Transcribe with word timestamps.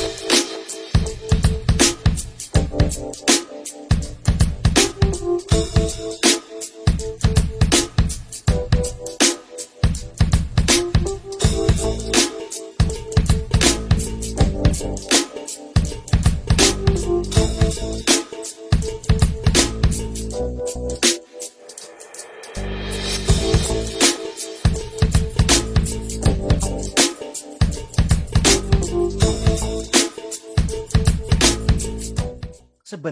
Thank 0.00 0.30
you. 6.24 6.29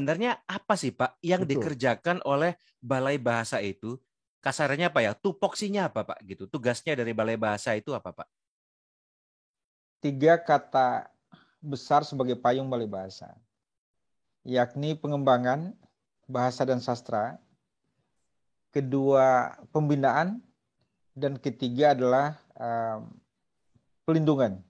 Sebenarnya 0.08 0.40
apa 0.48 0.72
sih 0.72 0.88
Pak 0.88 1.20
yang 1.20 1.44
Betul. 1.44 1.68
dikerjakan 1.68 2.24
oleh 2.24 2.56
Balai 2.80 3.20
Bahasa 3.20 3.60
itu? 3.60 4.00
Kasarnya 4.40 4.88
apa 4.88 5.04
ya? 5.04 5.12
Tupoksinya 5.12 5.92
apa 5.92 6.00
Pak 6.00 6.24
gitu? 6.24 6.48
Tugasnya 6.48 6.96
dari 6.96 7.12
Balai 7.12 7.36
Bahasa 7.36 7.76
itu 7.76 7.92
apa 7.92 8.16
Pak? 8.16 8.24
tiga 9.98 10.38
kata 10.38 11.10
besar 11.58 12.06
sebagai 12.06 12.38
payung 12.38 12.70
balai 12.70 12.86
bahasa, 12.86 13.34
yakni 14.46 14.94
pengembangan 14.94 15.74
bahasa 16.30 16.62
dan 16.62 16.78
sastra, 16.78 17.38
kedua 18.70 19.58
pembinaan, 19.74 20.38
dan 21.18 21.34
ketiga 21.34 21.98
adalah 21.98 22.38
um, 22.54 23.10
pelindungan. 24.06 24.62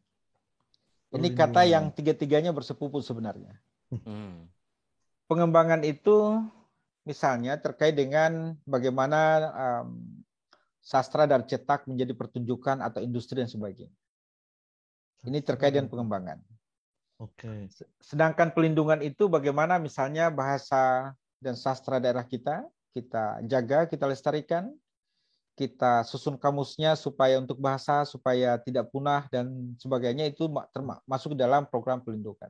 Ini 1.09 1.32
kata 1.32 1.65
yang 1.65 1.88
tiga-tiganya 1.93 2.52
bersepupu 2.52 3.01
sebenarnya. 3.01 3.57
Hmm. 3.88 4.49
Pengembangan 5.29 5.84
itu 5.84 6.40
misalnya 7.04 7.60
terkait 7.60 7.93
dengan 7.93 8.57
bagaimana 8.65 9.21
um, 9.52 10.01
sastra 10.80 11.29
dan 11.29 11.45
cetak 11.45 11.84
menjadi 11.84 12.16
pertunjukan 12.16 12.80
atau 12.80 13.04
industri 13.04 13.45
dan 13.45 13.49
sebagainya. 13.52 13.93
Ini 15.29 15.45
terkait 15.45 15.76
dengan 15.76 15.93
pengembangan. 15.93 16.40
Oke. 17.21 17.68
Sedangkan 18.01 18.54
pelindungan 18.56 19.04
itu 19.04 19.29
bagaimana 19.29 19.76
misalnya 19.76 20.32
bahasa 20.32 21.12
dan 21.43 21.59
sastra 21.59 21.99
daerah 21.99 22.24
kita, 22.24 22.65
kita 22.95 23.43
jaga, 23.45 23.84
kita 23.90 24.06
lestarikan, 24.06 24.73
kita 25.59 26.06
susun 26.06 26.38
kamusnya 26.38 26.95
supaya 26.95 27.43
untuk 27.43 27.59
bahasa, 27.59 28.06
supaya 28.06 28.56
tidak 28.62 28.88
punah 28.95 29.26
dan 29.29 29.74
sebagainya 29.82 30.30
itu 30.30 30.46
ma- 30.46 30.71
terma- 30.71 31.02
masuk 31.02 31.34
dalam 31.34 31.66
program 31.66 31.99
pelindungan. 31.99 32.49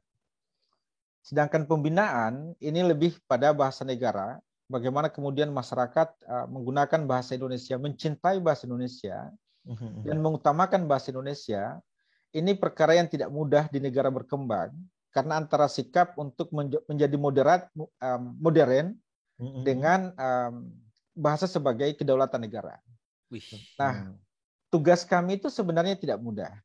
Sedangkan 1.28 1.68
pembinaan 1.68 2.56
ini 2.56 2.80
lebih 2.80 3.20
pada 3.28 3.52
bahasa 3.52 3.84
negara, 3.84 4.40
bagaimana 4.64 5.12
kemudian 5.12 5.52
masyarakat 5.52 6.08
uh, 6.24 6.48
menggunakan 6.48 7.04
bahasa 7.04 7.36
Indonesia, 7.36 7.76
mencintai 7.76 8.40
bahasa 8.40 8.64
Indonesia, 8.64 9.28
Mhm. 9.68 10.08
dan 10.08 10.16
mengutamakan 10.24 10.88
bahasa 10.88 11.12
Indonesia, 11.12 11.84
ini 12.32 12.56
perkara 12.56 12.96
yang 12.96 13.04
tidak 13.12 13.28
mudah 13.28 13.68
di 13.68 13.76
negara 13.76 14.08
berkembang 14.08 14.72
karena 15.12 15.36
antara 15.36 15.68
sikap 15.68 16.16
untuk 16.16 16.48
menj- 16.48 16.80
menjadi 16.88 17.16
moderat 17.20 17.68
modern 18.40 18.96
Mhm. 19.36 19.62
dengan 19.68 20.00
bahasa 21.12 21.44
sebagai 21.44 21.92
kedaulatan 21.92 22.40
negara. 22.40 22.80
Nah, 23.76 24.16
tugas 24.72 25.04
kami 25.04 25.36
itu 25.36 25.52
sebenarnya 25.52 26.00
tidak 26.00 26.16
mudah. 26.16 26.56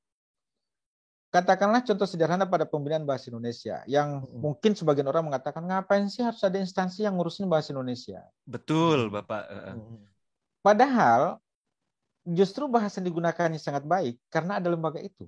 Katakanlah 1.33 1.81
contoh 1.81 2.05
sederhana 2.05 2.45
pada 2.45 2.61
pembinaan 2.61 3.09
bahasa 3.09 3.33
Indonesia 3.33 3.81
yang 3.89 4.21
mungkin 4.37 4.77
sebagian 4.77 5.09
orang 5.09 5.25
mengatakan 5.25 5.65
ngapain 5.65 6.05
sih 6.05 6.21
harus 6.21 6.37
ada 6.45 6.61
instansi 6.61 7.01
yang 7.01 7.17
ngurusin 7.17 7.49
bahasa 7.49 7.73
Indonesia. 7.73 8.21
Betul 8.45 9.09
Bapak. 9.09 9.49
Padahal 10.61 11.41
justru 12.21 12.69
bahasa 12.69 13.01
yang 13.01 13.09
digunakannya 13.09 13.57
sangat 13.57 13.81
baik 13.81 14.21
karena 14.29 14.61
ada 14.61 14.69
lembaga 14.69 15.01
itu. 15.01 15.25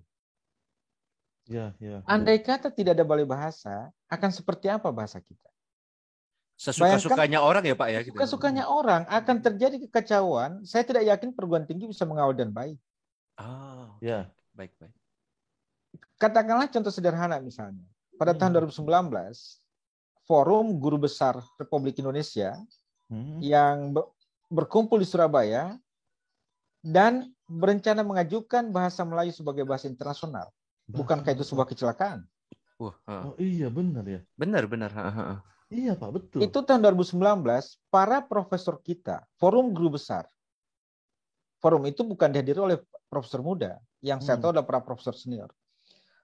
Ya, 1.50 1.74
ya. 1.82 2.06
Andai 2.06 2.38
kata 2.38 2.70
tidak 2.70 3.02
ada 3.02 3.06
balai 3.06 3.26
bahasa, 3.26 3.90
akan 4.06 4.30
seperti 4.30 4.70
apa 4.70 4.94
bahasa 4.94 5.18
kita? 5.18 5.50
Sesuka-sukanya 6.54 7.42
orang 7.42 7.66
ya 7.66 7.74
Pak 7.74 7.90
ya. 7.90 8.00
gitu. 8.06 8.14
Suka-sukanya 8.14 8.70
orang 8.70 9.10
akan 9.10 9.42
terjadi 9.42 9.82
kekacauan. 9.90 10.62
Saya 10.70 10.86
tidak 10.86 11.02
yakin 11.10 11.34
perguruan 11.34 11.66
tinggi 11.66 11.90
bisa 11.90 12.06
mengawal 12.06 12.38
dan 12.38 12.54
baik. 12.54 12.78
Ah, 13.42 13.90
oke. 13.98 14.06
Ya. 14.06 14.30
baik 14.54 14.72
baik. 14.78 14.94
Katakanlah 16.16 16.72
contoh 16.72 16.92
sederhana 16.92 17.44
misalnya. 17.44 17.84
Pada 18.16 18.32
Hmm. 18.32 18.40
tahun 18.40 18.52
2019, 18.56 19.60
Forum 20.24 20.80
Guru 20.80 21.06
Besar 21.06 21.38
Republik 21.60 22.00
Indonesia 22.00 22.56
Mhm. 23.12 23.38
yang 23.44 23.76
be- 23.92 24.08
berkumpul 24.48 24.98
di 24.98 25.08
Surabaya 25.08 25.76
dan 26.80 27.30
berencana 27.46 28.02
mengajukan 28.02 28.72
bahasa 28.72 29.04
Melayu 29.04 29.36
sebagai 29.36 29.68
bahasa 29.68 29.86
internasional. 29.86 30.50
Bukankah 30.88 31.34
itu 31.36 31.44
sebuah 31.44 31.68
kecelakaan? 31.68 32.24
Wah. 32.78 32.96
Oh 33.08 33.36
iya 33.38 33.68
benar 33.70 34.06
ya. 34.06 34.22
benar 34.38 34.64
benar. 34.70 34.92
Ha, 34.94 35.04
ha, 35.10 35.12
ha. 35.12 35.36
Iya 35.66 35.98
Pak, 35.98 36.10
betul. 36.14 36.40
Itu 36.46 36.62
tahun 36.62 36.86
2019, 36.86 37.82
para 37.90 38.22
profesor 38.22 38.78
kita, 38.80 39.26
forum 39.36 39.74
guru 39.74 39.98
besar. 39.98 40.30
Forum 41.58 41.90
itu 41.90 42.06
bukan 42.06 42.30
dihadiri 42.30 42.62
oleh 42.62 42.78
profesor 43.10 43.42
muda, 43.42 43.82
yang 43.98 44.22
saya 44.22 44.38
Hmm. 44.38 44.46
tahu 44.46 44.50
adalah 44.54 44.68
para 44.70 44.82
profesor 44.86 45.18
senior. 45.18 45.50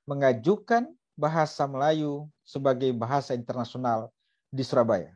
Mengajukan 0.09 0.89
bahasa 1.13 1.63
Melayu 1.65 2.25
sebagai 2.41 2.89
bahasa 2.95 3.37
internasional 3.37 4.09
di 4.49 4.63
Surabaya. 4.65 5.13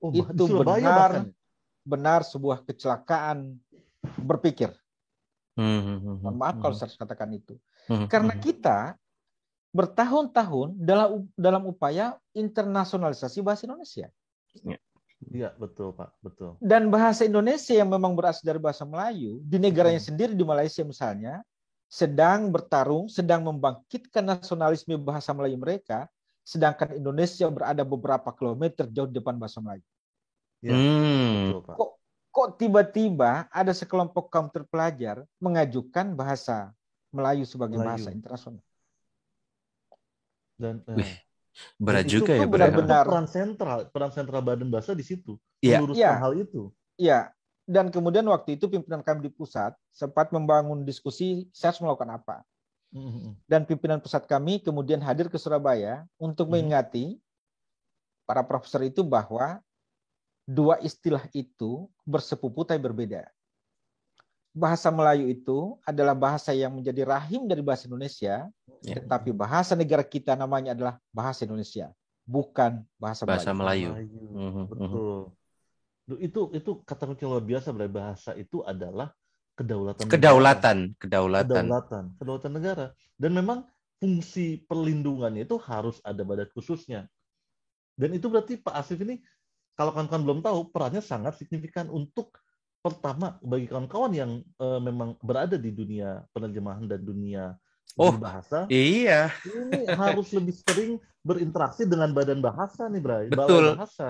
Oh, 0.00 0.08
di 0.14 0.22
itu 0.22 0.44
Surabaya 0.46 0.80
benar. 0.80 0.96
bahkan. 0.96 1.24
Benar 1.80 2.20
sebuah 2.22 2.62
kecelakaan 2.68 3.56
berpikir. 4.20 4.70
Hmm, 5.56 5.80
hmm, 5.80 5.98
hmm, 6.00 6.16
Mohon 6.24 6.36
maaf 6.38 6.56
kalau 6.60 6.74
saya 6.76 6.88
harus 6.88 6.96
katakan 7.00 7.30
itu. 7.34 7.54
hmm, 7.88 8.06
Karena 8.06 8.32
hmm. 8.36 8.42
kita 8.44 8.78
bertahun-tahun 9.70 10.74
dalam 10.76 11.30
dalam 11.38 11.62
upaya 11.66 12.18
internasionalisasi 12.34 13.38
bahasa 13.40 13.64
Indonesia. 13.70 14.10
Iya, 15.30 15.52
betul 15.60 15.92
Pak, 15.92 16.16
betul. 16.24 16.56
dan 16.64 16.88
bahasa 16.88 17.28
Indonesia 17.28 17.76
yang 17.76 17.92
memang 17.92 18.16
berasal 18.16 18.40
dari 18.40 18.56
bahasa 18.56 18.88
Melayu 18.88 19.36
di 19.44 19.60
negaranya 19.60 20.00
Hmm. 20.00 20.08
sendiri 20.10 20.32
di 20.32 20.42
Malaysia 20.42 20.80
misalnya 20.80 21.44
sedang 21.90 22.48
bertarung, 22.48 23.10
sedang 23.10 23.42
membangkitkan 23.42 24.22
nasionalisme 24.22 24.94
bahasa 24.94 25.34
Melayu 25.34 25.58
mereka, 25.58 26.06
sedangkan 26.40 26.94
Indonesia 26.94 27.50
berada 27.50 27.82
beberapa 27.82 28.30
kilometer 28.30 28.86
jauh 28.86 29.10
di 29.10 29.18
depan 29.18 29.34
bahasa 29.34 29.58
Melayu. 29.58 29.82
Ya, 30.62 30.70
Hmm. 30.70 31.50
Betul 31.50 31.62
Pak. 31.66 31.74
Kok 31.76 31.90
kok 32.30 32.48
tiba-tiba 32.56 33.30
ada 33.50 33.74
sekelompok 33.74 34.30
kaum 34.30 34.46
terpelajar 34.46 35.26
mengajukan 35.36 36.14
bahasa 36.14 36.70
Melayu 37.10 37.42
sebagai 37.42 37.74
Melayu. 37.74 37.90
bahasa 37.98 38.08
internasional? 38.08 38.62
Dan 40.54 40.84
eh, 40.86 40.96
Wih, 41.00 41.14
Berat 41.76 42.04
dan 42.04 42.06
itu 42.06 42.14
juga 42.22 42.32
ya 42.32 42.46
berat. 42.46 42.70
benar-benar- 42.70 43.06
peran 43.08 43.26
sentral, 43.26 43.78
peran 43.90 44.12
sentral 44.14 44.40
Badan 44.40 44.70
Bahasa 44.70 44.94
di 44.94 45.02
situ. 45.02 45.34
Iya. 45.58 45.82
Meluruskan 45.82 45.98
Iya. 45.98 46.12
hal 46.16 46.32
itu. 46.38 46.62
Iya. 46.94 47.18
Dan 47.70 47.94
kemudian 47.94 48.26
waktu 48.26 48.58
itu 48.58 48.66
pimpinan 48.66 48.98
kami 48.98 49.30
di 49.30 49.30
pusat 49.30 49.78
sempat 49.94 50.34
membangun 50.34 50.82
diskusi 50.82 51.46
saya 51.54 51.70
harus 51.70 51.82
melakukan 51.86 52.10
apa. 52.18 52.36
Mhm. 52.90 53.38
dan 53.46 53.62
pimpinan 53.62 54.02
pusat 54.02 54.26
kami 54.26 54.58
kemudian 54.58 54.98
hadir 54.98 55.30
ke 55.30 55.38
Surabaya 55.38 56.10
untuk 56.18 56.50
Hmm. 56.50 56.58
mengingati 56.58 57.22
para 58.26 58.42
profesor 58.42 58.82
itu 58.82 59.06
bahwa 59.06 59.62
dua 60.42 60.74
istilah 60.82 61.22
itu 61.30 61.86
bersepupu 62.02 62.66
tapi 62.66 62.82
berbeda. 62.82 63.30
Bahasa 64.50 64.90
Melayu 64.90 65.30
itu 65.30 65.78
adalah 65.86 66.18
bahasa 66.18 66.50
yang 66.50 66.74
menjadi 66.74 67.06
rahim 67.06 67.46
dari 67.46 67.62
bahasa 67.62 67.86
Indonesia, 67.86 68.50
Ya. 68.82 68.98
tetapi 68.98 69.30
bahasa 69.30 69.78
negara 69.78 70.02
kita 70.02 70.34
namanya 70.34 70.74
adalah 70.74 70.98
bahasa 71.14 71.46
Indonesia, 71.46 71.94
bukan 72.26 72.82
bahasa, 72.98 73.22
Bahasa 73.22 73.54
Melayu. 73.54 73.94
Melayu. 73.94 74.18
Melayu. 74.18 74.22
Mhm, 74.34 74.50
mhm. 74.50 74.64
Betul. 74.66 75.20
Itu 76.18 76.50
itu 76.56 76.82
kata 76.82 77.06
kunci 77.06 77.22
luar 77.28 77.44
biasa 77.44 77.70
dari 77.70 77.92
bahasa 77.92 78.34
itu 78.34 78.64
adalah 78.66 79.12
kedaulatan. 79.54 80.08
negara. 80.08 80.14
Kedaulatan, 80.16 80.76
kedaulatan. 80.96 81.64
Kedaulatan, 81.68 82.04
kedaulatan 82.16 82.52
negara. 82.56 82.86
Dan 83.20 83.30
memang 83.36 83.68
fungsi 84.00 84.64
perlindungannya 84.64 85.44
itu 85.44 85.60
harus 85.60 86.00
ada 86.02 86.24
badan 86.24 86.48
khususnya. 86.56 87.04
Dan 87.94 88.16
itu 88.16 88.32
berarti 88.32 88.56
Pak 88.56 88.74
Asif 88.80 88.96
ini 89.04 89.20
kalau 89.76 89.92
kawan-kawan 89.92 90.24
belum 90.24 90.40
tahu 90.40 90.58
perannya 90.72 91.04
sangat 91.04 91.36
signifikan 91.36 91.92
untuk 91.92 92.40
pertama 92.80 93.36
bagi 93.44 93.68
kawan-kawan 93.68 94.12
yang 94.16 94.40
eh, 94.40 94.80
memang 94.80 95.20
berada 95.20 95.60
di 95.60 95.68
dunia 95.68 96.24
penerjemahan 96.32 96.88
dan 96.88 97.04
dunia 97.04 97.54
Oh, 97.98 98.14
bahasa 98.14 98.70
Iya, 98.70 99.34
ini 99.42 99.82
harus 99.98 100.30
lebih 100.30 100.54
sering 100.62 100.92
berinteraksi 101.20 101.84
dengan 101.84 102.10
badan 102.12 102.40
bahasa 102.40 102.88
nih, 102.88 103.02
Bray. 103.02 103.26
Balai 103.28 103.46
Betul. 103.46 103.66
Bahasa. 103.76 104.08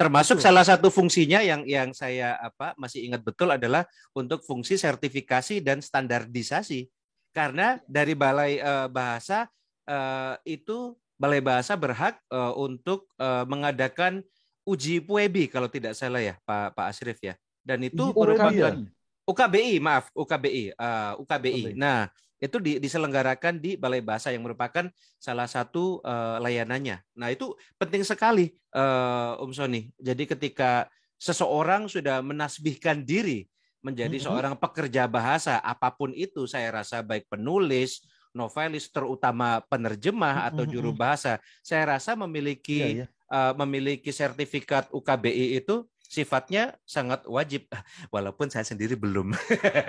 termasuk 0.00 0.40
Betul. 0.40 0.46
salah 0.48 0.64
satu 0.64 0.88
fungsinya 0.88 1.44
yang 1.44 1.68
yang 1.68 1.92
saya 1.92 2.32
apa 2.40 2.72
masih 2.80 3.04
ingat 3.04 3.20
betul 3.20 3.52
adalah 3.52 3.84
untuk 4.16 4.40
fungsi 4.40 4.80
sertifikasi 4.80 5.60
dan 5.60 5.84
standarisasi. 5.84 6.88
Karena 7.30 7.76
dari 7.84 8.16
Balai 8.16 8.56
eh, 8.56 8.88
Bahasa 8.88 9.44
eh, 9.84 10.34
itu 10.48 10.96
Balai 11.20 11.44
Bahasa 11.44 11.76
berhak 11.76 12.16
eh, 12.32 12.54
untuk 12.56 13.12
mengadakan 13.20 14.24
uji 14.64 15.04
PUEBI 15.04 15.52
kalau 15.52 15.68
tidak 15.68 15.92
salah 15.92 16.24
ya 16.24 16.40
Pak 16.48 16.72
Pak 16.72 16.86
Asrif 16.88 17.20
ya. 17.20 17.36
Dan 17.60 17.84
itu 17.84 18.00
Uji 18.00 18.16
PUEBI 18.16 18.24
merupakan 18.32 18.74
ya? 18.80 18.88
UKBI, 19.30 19.74
maaf, 19.78 20.10
UKBI, 20.10 20.64
eh, 20.74 21.12
UKBI. 21.22 21.62
UKBI. 21.70 21.78
Nah, 21.78 22.10
itu 22.40 22.56
di- 22.58 22.80
diselenggarakan 22.80 23.60
di 23.60 23.76
Balai 23.76 24.00
Bahasa 24.00 24.32
yang 24.32 24.42
merupakan 24.42 24.88
salah 25.20 25.44
satu 25.44 26.00
eh, 26.00 26.36
layanannya. 26.40 26.96
Nah, 27.20 27.28
itu 27.28 27.52
penting 27.76 28.00
sekali, 28.02 28.50
eh, 28.72 29.32
Om 29.44 29.52
Sony. 29.52 29.92
Jadi 30.00 30.24
ketika 30.24 30.88
seseorang 31.20 31.84
sudah 31.86 32.24
menasbihkan 32.24 33.04
diri 33.04 33.44
menjadi 33.84 34.16
seorang 34.20 34.56
pekerja 34.56 35.04
bahasa, 35.08 35.60
apa 35.60 35.92
pun 35.92 36.12
itu, 36.16 36.44
saya 36.48 36.68
rasa 36.68 37.00
baik 37.00 37.28
penulis, 37.28 38.04
novelis, 38.32 38.88
terutama 38.92 39.60
penerjemah 39.68 40.48
atau 40.52 40.64
juru 40.68 40.92
bahasa, 40.96 41.40
saya 41.60 41.96
rasa 41.96 42.16
memiliki 42.16 43.04
Iya, 43.04 43.04
iya. 43.04 43.06
eh, 43.08 43.52
memiliki 43.56 44.12
sertifikat 44.12 44.88
UKBI 44.92 45.60
itu 45.60 45.84
sifatnya 46.10 46.74
sangat 46.82 47.22
wajib 47.30 47.70
walaupun 48.14 48.50
saya 48.50 48.66
sendiri 48.66 48.98
belum 48.98 49.30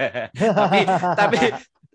tapi 0.62 0.82
tapi 1.18 1.38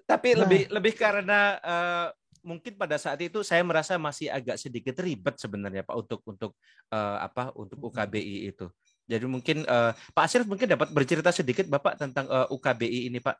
tapi 0.06 0.38
lebih 0.38 0.70
lebih 0.70 0.94
karena 0.94 1.58
eh, 1.60 2.08
mungkin 2.46 2.78
pada 2.78 2.94
saat 2.94 3.18
itu 3.18 3.42
saya 3.42 3.66
merasa 3.66 3.98
masih 3.98 4.30
agak 4.30 4.54
sedikit 4.54 4.94
ribet 5.02 5.34
sebenarnya 5.34 5.82
Pak 5.82 5.96
untuk 5.98 6.20
untuk 6.22 6.52
eh, 6.94 7.18
apa 7.20 7.50
untuk 7.58 7.90
UKBI 7.90 8.54
itu 8.54 8.70
jadi 9.06 9.26
mungkin 9.26 9.66
eh, 9.66 9.92
Pak 9.92 10.24
Asir 10.24 10.46
mungkin 10.46 10.70
dapat 10.70 10.94
bercerita 10.94 11.34
sedikit 11.34 11.66
Bapak 11.66 11.98
tentang 11.98 12.30
eh, 12.30 12.46
UKBI 12.54 13.10
ini 13.10 13.18
Pak 13.18 13.36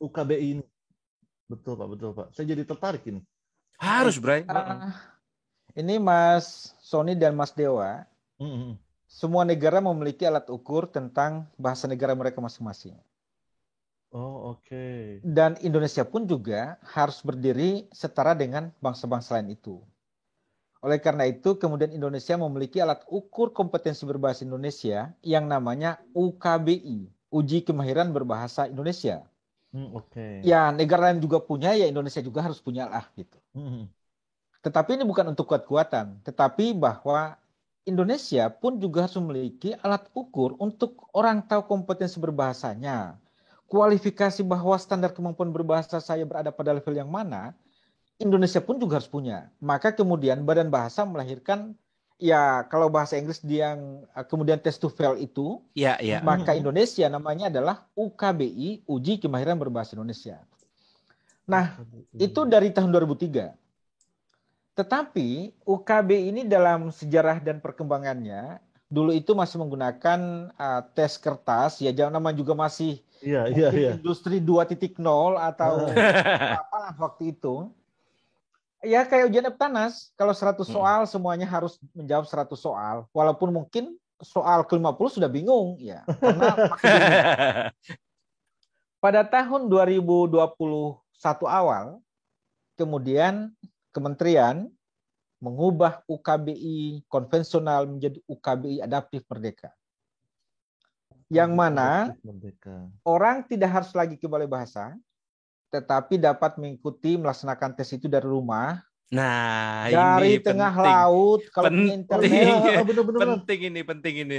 UKBI 0.00 0.46
ini. 0.56 0.64
Betul 1.44 1.76
Pak, 1.76 1.88
betul 1.92 2.10
Pak. 2.16 2.26
Saya 2.32 2.56
jadi 2.56 2.62
tertarik 2.64 3.04
ini. 3.04 3.20
harus 3.80 4.20
Bray 4.20 4.44
Ah, 4.44 4.92
ini 5.72 5.96
Mas 5.96 6.76
Sony 6.84 7.16
dan 7.16 7.32
Mas 7.32 7.52
Dewa, 7.52 8.04
Mhm. 8.40 8.76
semua 9.08 9.44
negara 9.44 9.80
memiliki 9.80 10.24
alat 10.24 10.48
ukur 10.48 10.88
tentang 10.88 11.48
bahasa 11.60 11.84
negara 11.88 12.16
mereka 12.16 12.40
masing-masing. 12.40 12.96
Oke. 14.50 15.22
Dan 15.22 15.54
Indonesia 15.62 16.02
pun 16.02 16.26
juga 16.26 16.80
harus 16.82 17.22
berdiri 17.22 17.86
setara 17.94 18.34
dengan 18.34 18.74
bangsa-bangsa 18.82 19.38
lain 19.38 19.54
itu. 19.54 19.78
Oleh 20.80 20.96
karena 20.96 21.28
itu, 21.28 21.60
kemudian 21.60 21.92
Indonesia 21.92 22.40
memiliki 22.40 22.80
alat 22.80 23.04
ukur 23.04 23.52
kompetensi 23.52 24.08
berbahasa 24.08 24.48
Indonesia 24.48 25.12
yang 25.20 25.44
namanya 25.44 26.00
UKBI, 26.16 27.04
Uji 27.28 27.60
Kemahiran 27.68 28.16
Berbahasa 28.16 28.64
Indonesia. 28.64 29.20
Hmm, 29.76 29.92
oke. 29.92 30.40
Ya, 30.40 30.72
negara 30.72 31.12
lain 31.12 31.20
juga 31.20 31.36
punya, 31.38 31.76
ya 31.76 31.84
Indonesia 31.84 32.24
juga 32.24 32.40
harus 32.40 32.58
punya 32.64 32.88
lah 32.88 33.04
gitu. 33.12 33.36
Mhm. 33.52 33.92
Tetapi 34.64 34.96
ini 34.96 35.04
bukan 35.04 35.32
untuk 35.32 35.52
kuat-kuatan, 35.52 36.20
tetapi 36.24 36.72
bahwa 36.76 37.36
Indonesia 37.84 38.48
pun 38.48 38.76
juga 38.80 39.04
harus 39.04 39.16
memiliki 39.20 39.72
alat 39.84 40.08
ukur 40.16 40.56
untuk 40.60 41.08
orang 41.12 41.44
tahu 41.44 41.64
kompetensi 41.68 42.16
berbahasanya. 42.20 43.20
Kualifikasi 43.70 44.42
bahwa 44.42 44.74
standar 44.82 45.14
kemampuan 45.14 45.54
berbahasa 45.54 46.02
saya 46.02 46.26
berada 46.26 46.50
pada 46.50 46.74
level 46.74 46.90
yang 46.90 47.06
mana, 47.06 47.54
Indonesia 48.18 48.58
pun 48.58 48.82
juga 48.82 48.98
harus 48.98 49.06
punya. 49.06 49.46
Maka 49.62 49.94
kemudian 49.94 50.42
Badan 50.42 50.74
Bahasa 50.74 51.06
melahirkan 51.06 51.78
ya 52.18 52.66
kalau 52.66 52.90
bahasa 52.90 53.14
Inggris 53.14 53.38
dia 53.38 53.72
yang 53.72 54.02
eh, 54.10 54.26
kemudian 54.26 54.58
test 54.58 54.82
to 54.82 54.90
fail 54.90 55.14
itu, 55.14 55.62
ya 55.78 55.94
ya 56.02 56.18
maka. 56.20 56.58
Indonesia 56.58 57.06
namanya 57.06 57.46
adalah 57.46 57.86
UKBI, 57.94 58.90
Uji 58.90 59.22
Kemahiran 59.22 59.54
Berbahasa 59.54 59.94
Indonesia. 59.94 60.42
Nah, 61.46 61.78
itu 62.18 62.42
dari 62.50 62.74
tahun 62.74 62.90
2003. 62.90 63.54
Tetapi 64.74 65.62
UKB 65.62 66.10
ini 66.30 66.42
dalam 66.42 66.90
sejarah 66.90 67.38
dan 67.38 67.62
perkembangannya 67.62 68.58
dulu 68.90 69.14
itu 69.14 69.38
masih 69.38 69.62
menggunakan 69.62 70.50
uh, 70.58 70.82
tes 70.98 71.14
kertas 71.14 71.78
ya 71.78 71.94
jangan 71.94 72.18
nama 72.18 72.34
juga 72.34 72.58
masih 72.58 72.98
Iya, 73.20 73.42
iya, 73.52 73.68
iya. 73.72 73.90
industri 73.96 74.40
2.0 74.40 74.96
atau 75.36 75.72
apalah 76.56 76.94
waktu 76.96 77.36
itu. 77.36 77.68
Ya 78.80 79.04
kayak 79.04 79.28
ujian 79.28 79.44
Eptanas, 79.44 80.08
kalau 80.16 80.32
100 80.32 80.64
Hmm. 80.64 80.72
soal 80.72 81.00
semuanya 81.04 81.44
harus 81.44 81.76
menjawab 81.92 82.24
100 82.24 82.56
soal 82.56 83.04
walaupun 83.12 83.52
mungkin 83.52 83.92
soal 84.24 84.64
ke-50 84.64 85.20
sudah 85.20 85.28
bingung 85.32 85.76
ya 85.80 86.04
karena 86.20 86.52
pada 89.04 89.24
tahun 89.24 89.68
2021 89.68 90.36
awal, 91.44 92.00
kemudian 92.76 93.52
kementerian 93.92 94.68
mengubah 95.40 96.04
UKBI 96.04 97.04
konvensional 97.08 97.88
menjadi 97.88 98.20
UKBI 98.28 98.84
adaptif 98.84 99.24
merdeka. 99.24 99.72
Yang 101.30 101.50
mana 101.54 102.10
Merdeka. 102.26 102.90
orang 103.06 103.46
tidak 103.46 103.70
harus 103.70 103.94
lagi 103.94 104.18
ke 104.18 104.26
balai 104.26 104.50
bahasa, 104.50 104.98
tetapi 105.70 106.18
dapat 106.18 106.58
mengikuti 106.58 107.14
melaksanakan 107.14 107.70
tes 107.78 107.94
itu 107.94 108.10
dari 108.10 108.26
rumah, 108.26 108.82
nah 109.14 109.86
dari 109.86 110.36
ini 110.36 110.42
tengah 110.42 110.74
penting. 110.74 110.90
laut, 110.90 111.42
kalau 111.54 111.70
Penting. 111.70 111.94
internet, 112.02 112.30
Iya, 112.34 112.74
Ah, 112.74 112.82
bener, 112.82 113.02
bener, 113.06 113.20
penting 113.22 113.60
ini 113.70 113.80
penting 113.86 114.14
ini. 114.26 114.36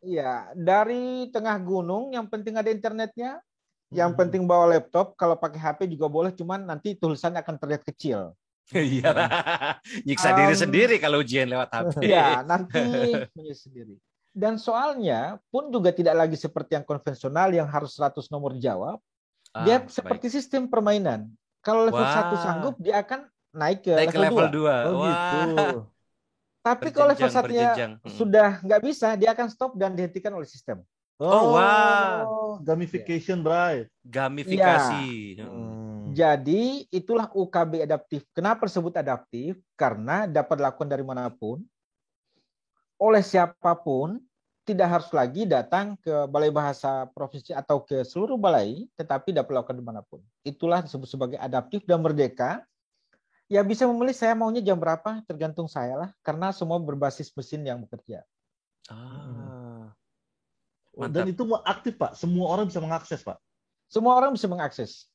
Iya, 0.00 0.32
dari 0.56 1.28
tengah 1.28 1.56
gunung, 1.60 2.16
yang 2.16 2.24
penting 2.24 2.56
ada 2.56 2.72
internetnya, 2.72 3.36
yang 3.92 4.16
Mhm. 4.16 4.18
penting 4.18 4.42
bawa 4.48 4.72
laptop, 4.72 5.12
kalau 5.20 5.36
pakai 5.36 5.60
HP 5.60 5.84
juga 5.92 6.08
boleh, 6.08 6.32
cuman 6.32 6.64
nanti 6.64 6.96
tulisannya 6.96 7.44
akan 7.44 7.56
terlihat 7.60 7.84
kecil. 7.84 8.32
Iya, 8.72 9.30
nyiksa 10.02 10.34
diri 10.34 10.58
Um, 10.58 10.62
sendiri 10.66 10.96
kalau 10.98 11.22
ujian 11.22 11.46
lewat 11.46 11.70
HP. 11.70 12.02
Ya, 12.10 12.42
nanti 12.42 12.82
sendiri. 13.54 13.94
Dan 14.36 14.60
soalnya 14.60 15.40
pun 15.48 15.72
juga 15.72 15.88
tidak 15.96 16.12
lagi 16.12 16.36
seperti 16.36 16.76
yang 16.76 16.84
konvensional 16.84 17.48
yang 17.56 17.64
harus 17.64 17.96
100 17.96 18.28
nomor 18.28 18.52
jawab. 18.60 19.00
Ah, 19.56 19.64
Dia 19.64 19.80
baik. 19.80 19.88
seperti 19.88 20.26
sistem 20.28 20.68
permainan. 20.68 21.32
Kalau 21.64 21.88
level 21.88 22.04
Wah. 22.04 22.36
1 22.36 22.44
sanggup, 22.44 22.74
dia 22.76 23.00
akan 23.00 23.24
naik 23.56 23.80
ke 23.80 23.96
naik 23.96 24.12
ke 24.12 24.20
level, 24.20 24.44
level 24.44 24.46
2. 24.52 24.92
2. 24.92 24.92
Oh 24.92 25.06
gitu. 25.08 25.78
Tapi 26.60 26.88
kalau 26.92 27.08
level 27.16 27.24
Berjenjang, 27.24 27.48
1-nya 27.48 27.66
berjenjang. 27.72 27.92
Hmm. 27.96 28.12
sudah 28.12 28.48
nggak 28.60 28.82
bisa, 28.84 29.08
dia 29.16 29.30
akan 29.32 29.46
stop 29.48 29.72
dan 29.80 29.96
dihentikan 29.96 30.34
oleh 30.36 30.44
sistem. 30.44 30.84
Oh, 31.16 31.56
wow. 31.56 32.60
Gamification, 32.60 33.40
Bray. 33.40 33.88
Gamifikasi. 34.04 35.40
Heeh. 35.40 35.48
Hmm. 35.48 36.12
Jadi 36.12 36.84
itulah 36.92 37.32
UKB 37.32 37.88
adaptif. 37.88 38.24
Kenapa 38.36 38.68
disebut 38.68 38.92
adaptif? 39.00 39.56
Karena 39.80 40.28
dapat 40.28 40.60
dilakukan 40.60 40.88
dari 40.88 41.04
mana 41.04 41.32
pun, 41.32 41.64
oleh 42.96 43.22
siapa 43.24 43.76
pun, 43.76 44.20
tidak 44.66 44.88
harus 44.98 45.10
lagi 45.14 45.46
datang 45.46 45.94
ke 46.02 46.26
balai 46.26 46.50
bahasa 46.50 47.06
provinsi 47.14 47.54
atau 47.54 47.86
ke 47.86 48.02
seluruh 48.02 48.34
balai, 48.34 48.90
tetapi 48.98 49.30
dapat 49.30 49.54
dilakukan 49.54 49.78
di 49.78 49.84
mana 49.86 50.02
pun. 50.02 50.18
Itulah 50.42 50.82
disebut 50.82 51.06
sebagai 51.06 51.38
adaptif 51.38 51.86
dan 51.86 52.02
merdeka. 52.02 52.66
Ya 53.46 53.62
bisa 53.62 53.86
memilih 53.86 54.10
saya 54.10 54.34
maunya 54.34 54.58
jam 54.58 54.74
berapa, 54.74 55.22
tergantung 55.22 55.70
saya 55.70 55.94
lah. 55.94 56.10
Karena 56.26 56.50
semua 56.50 56.82
berbasis 56.82 57.30
mesin 57.30 57.62
yang 57.62 57.78
bekerja. 57.86 58.26
Ah. 58.90 59.94
Oh, 60.98 61.06
Dan 61.06 61.30
Mantap. 61.30 61.34
itu 61.38 61.42
mau 61.46 61.60
aktif, 61.62 61.94
Pak. 61.94 62.18
Semua 62.18 62.50
orang 62.50 62.66
bisa 62.66 62.82
mengakses, 62.82 63.22
Pak. 63.22 63.38
Semua 63.86 64.18
orang 64.18 64.34
bisa 64.34 64.50
mengakses. 64.50 65.06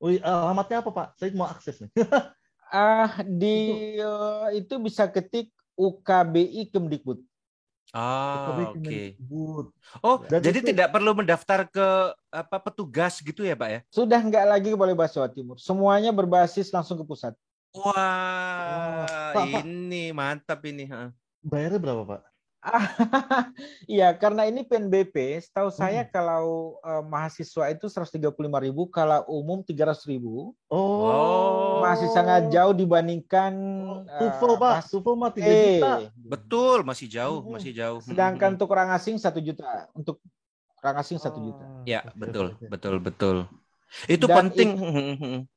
Iya, 0.00 0.24
alamatnya 0.24 0.80
apa, 0.80 0.90
Pak? 0.96 1.08
Saya 1.20 1.28
mau 1.36 1.50
akses 1.50 1.76
nih. 1.84 1.92
Ah 2.74 3.22
di 3.22 3.70
eh, 4.02 4.46
itu 4.58 4.74
bisa 4.82 5.06
ketik 5.06 5.53
UKBI 5.74 6.70
Kemdikbud. 6.70 7.18
Ah, 7.94 8.50
oke. 8.50 8.74
Kemendikbud. 8.74 9.66
Oh, 10.02 10.16
Dan 10.26 10.42
jadi 10.42 10.58
itu- 10.58 10.68
tidak 10.74 10.90
perlu 10.90 11.14
mendaftar 11.14 11.62
ke 11.70 11.86
apa 12.28 12.56
petugas 12.58 13.22
gitu 13.22 13.46
ya, 13.46 13.54
Pak 13.54 13.68
ya? 13.70 13.80
Sudah 13.86 14.18
nggak 14.18 14.44
lagi 14.50 14.68
ke 14.74 14.76
Balai 14.76 14.98
Bahasa 14.98 15.22
Jawa 15.22 15.30
Timur. 15.30 15.56
Semuanya 15.62 16.10
berbasis 16.10 16.74
langsung 16.74 16.98
ke 16.98 17.06
pusat. 17.06 17.38
Wah, 17.74 19.06
Pak. 19.34 19.62
ini 19.62 20.10
mantap 20.10 20.58
ini. 20.66 20.86
heeh. 20.86 21.10
Bayarnya 21.42 21.78
berapa, 21.78 22.02
Pak? 22.02 22.20
Iya, 23.92 24.16
karena 24.16 24.48
ini 24.48 24.64
PNBP, 24.64 25.16
setahu 25.40 25.68
saya 25.68 26.02
Hmm. 26.04 26.12
kalau 26.12 26.44
eh, 26.80 27.02
mahasiswa 27.04 27.64
itu 27.70 27.86
135.000, 27.92 28.88
kalau 28.88 29.20
umum 29.28 29.60
300.000, 29.60 30.56
Oh. 30.72 31.78
masih 31.84 32.08
sangat 32.10 32.48
jauh 32.48 32.72
dibandingkan 32.72 33.52
eh, 34.08 34.18
TOEFL, 34.18 34.52
Pak. 34.56 34.72
mas- 34.80 34.90
TOEFL 34.90 35.14
mah 35.20 35.30
3 35.36 35.44
eh, 35.44 35.60
juta. 35.60 35.92
Betul, 36.32 36.78
masih 36.88 37.06
jauh, 37.12 37.38
Mm-mm. 37.44 37.54
masih 37.54 37.72
jauh. 37.76 37.98
Sedangkan 38.00 38.48
Mm-mm. 38.48 38.56
untuk 38.56 38.68
orang 38.72 38.88
asing 38.96 39.16
satu 39.20 39.40
juta, 39.44 39.68
untuk 39.92 40.16
orang 40.80 40.96
asing 41.04 41.18
satu 41.20 41.38
juta. 41.40 41.64
Ah, 41.64 41.84
ya, 41.84 42.00
betul, 42.16 42.46
betul, 42.72 42.94
betul. 43.00 43.36
Itu 44.08 44.26
Dan 44.26 44.36
penting. 44.36 44.68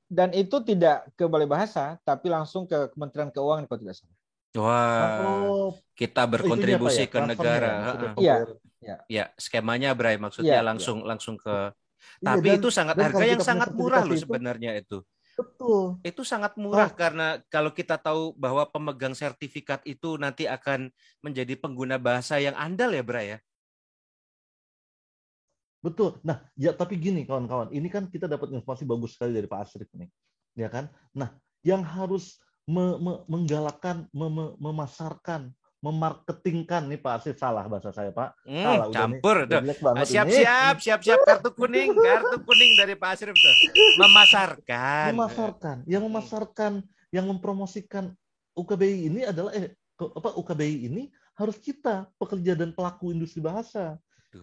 Dan 0.08 0.32
itu 0.32 0.64
tidak 0.64 1.12
ke 1.20 1.28
Balai 1.28 1.48
Bahasa, 1.48 2.00
tapi 2.08 2.32
langsung 2.32 2.64
ke 2.64 2.88
Kementerian 2.96 3.28
Keuangan 3.28 3.68
kalau 3.68 3.80
tidak 3.84 3.96
salah. 4.00 4.17
Wah, 4.58 5.22
Oh, 5.22 5.70
kita 5.94 6.26
berkontribusi 6.26 7.06
Pak, 7.06 7.12
ke 7.14 7.18
ya? 7.18 7.24
Transfernya 7.24 7.30
negara. 7.30 7.68
ya. 7.70 7.78
Iya. 7.78 8.06
pembayaran. 8.16 8.58
Ya, 9.06 9.26
skemanya 9.38 9.90
Bray 9.94 10.18
maksudnya 10.18 10.58
Iya, 10.58 10.66
langsung 10.66 11.06
langsung 11.06 11.36
ke 11.38 11.74
Iya, 12.22 12.34
Tapi 12.34 12.48
dan- 12.50 12.58
itu 12.62 12.70
sangat 12.72 12.96
harga 12.98 13.26
yang 13.26 13.42
sangat 13.44 13.70
murah 13.74 14.02
loh 14.02 14.16
sebenarnya 14.16 14.72
itu. 14.80 15.02
Betul. 15.38 16.02
Itu 16.02 16.22
sangat 16.26 16.58
murah 16.58 16.90
Oh. 16.90 16.98
karena 16.98 17.38
kalau 17.50 17.70
kita 17.70 17.94
tahu 18.00 18.34
bahwa 18.34 18.66
pemegang 18.66 19.14
sertifikat 19.14 19.86
itu 19.86 20.18
nanti 20.18 20.50
akan 20.50 20.90
menjadi 21.22 21.54
pengguna 21.54 22.02
bahasa 22.02 22.42
yang 22.42 22.58
andal 22.58 22.90
ya, 22.90 23.04
Bra 23.06 23.22
ya. 23.22 23.38
Betul. 25.78 26.18
Nah, 26.26 26.42
ya 26.58 26.74
tapi 26.74 26.98
gini 26.98 27.22
kawan-kawan, 27.24 27.70
ini 27.70 27.86
kan 27.88 28.10
kita 28.10 28.26
dapat 28.26 28.50
informasi 28.50 28.84
bagus 28.84 29.14
sekali 29.14 29.32
dari 29.38 29.46
Pak 29.46 29.60
Asrif 29.62 29.90
nih, 29.94 30.10
ya 30.58 30.68
kan? 30.74 30.90
Nah, 31.14 31.38
yang 31.62 31.86
harus 31.86 32.42
me- 32.68 33.00
me- 33.00 33.24
menggalakkan, 33.26 34.06
me- 34.12 34.30
me- 34.30 34.56
memasarkan, 34.60 35.56
memarketingkan 35.80 36.84
nih 36.86 37.00
Pak 37.00 37.14
Asrif 37.22 37.38
salah 37.40 37.64
bahasa 37.66 37.90
saya 37.90 38.12
Pak. 38.12 38.36
Hmm, 38.44 38.60
Salah 38.60 38.76
udah 38.76 38.88
nih. 38.88 38.96
campur 38.98 39.38
Udah 39.38 39.48
tuh. 39.48 39.60
jelek 39.64 39.80
banget 39.80 39.98
Ah, 39.98 40.06
siap 40.06 40.26
ini. 40.28 40.36
siap 40.36 40.76
siap 40.78 41.00
siap 41.02 41.20
kartu 41.24 41.50
kuning 41.54 41.90
kartu 41.96 42.38
kuning 42.44 42.72
dari 42.76 42.94
Pak 42.94 43.10
Asrif 43.14 43.36
tuh 43.36 43.56
memasarkan 43.98 45.10
Memasarkan, 45.14 45.78
yang 45.88 46.04
memasarkan, 46.04 46.74
yang 47.10 47.26
mempromosikan 47.26 48.12
UKBI 48.54 49.08
ini 49.08 49.22
adalah 49.24 49.54
eh 49.54 49.72
apa 49.98 50.30
UKBI 50.36 50.90
ini 50.90 51.08
harus 51.38 51.56
kita 51.58 52.10
pekerja 52.18 52.54
dan 52.54 52.74
pelaku 52.74 53.14
industri 53.14 53.40
bahasa. 53.40 53.96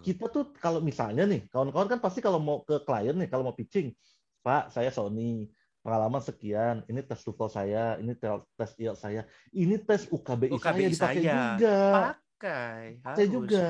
Kita 0.03 0.27
tuh 0.27 0.51
kalau 0.59 0.83
misalnya 0.83 1.23
nih, 1.23 1.47
kawan-kawan 1.51 1.87
kan 1.87 2.01
pasti 2.03 2.19
kalau 2.19 2.43
mau 2.43 2.63
ke 2.67 2.83
klien 2.83 3.15
nih, 3.15 3.31
kalau 3.31 3.47
mau 3.47 3.55
pitching, 3.55 3.95
Pak, 4.43 4.71
saya 4.71 4.91
Sony, 4.91 5.47
pengalaman 5.85 6.23
sekian, 6.25 6.81
ini 6.89 7.05
tes 7.05 7.21
TOEFL 7.21 7.51
saya, 7.53 7.85
ini 8.01 8.17
tes 8.17 8.71
IELTS 8.81 9.05
saya, 9.05 9.29
ini 9.53 9.77
tes 9.77 10.09
UKBI, 10.09 10.57
UKBI 10.57 10.89
saya 10.89 10.89
dipakai 10.89 11.21
saya. 11.21 11.35
juga, 11.37 11.77
pakai 11.93 12.83
saya 13.05 13.27
harus. 13.29 13.35
juga. 13.37 13.67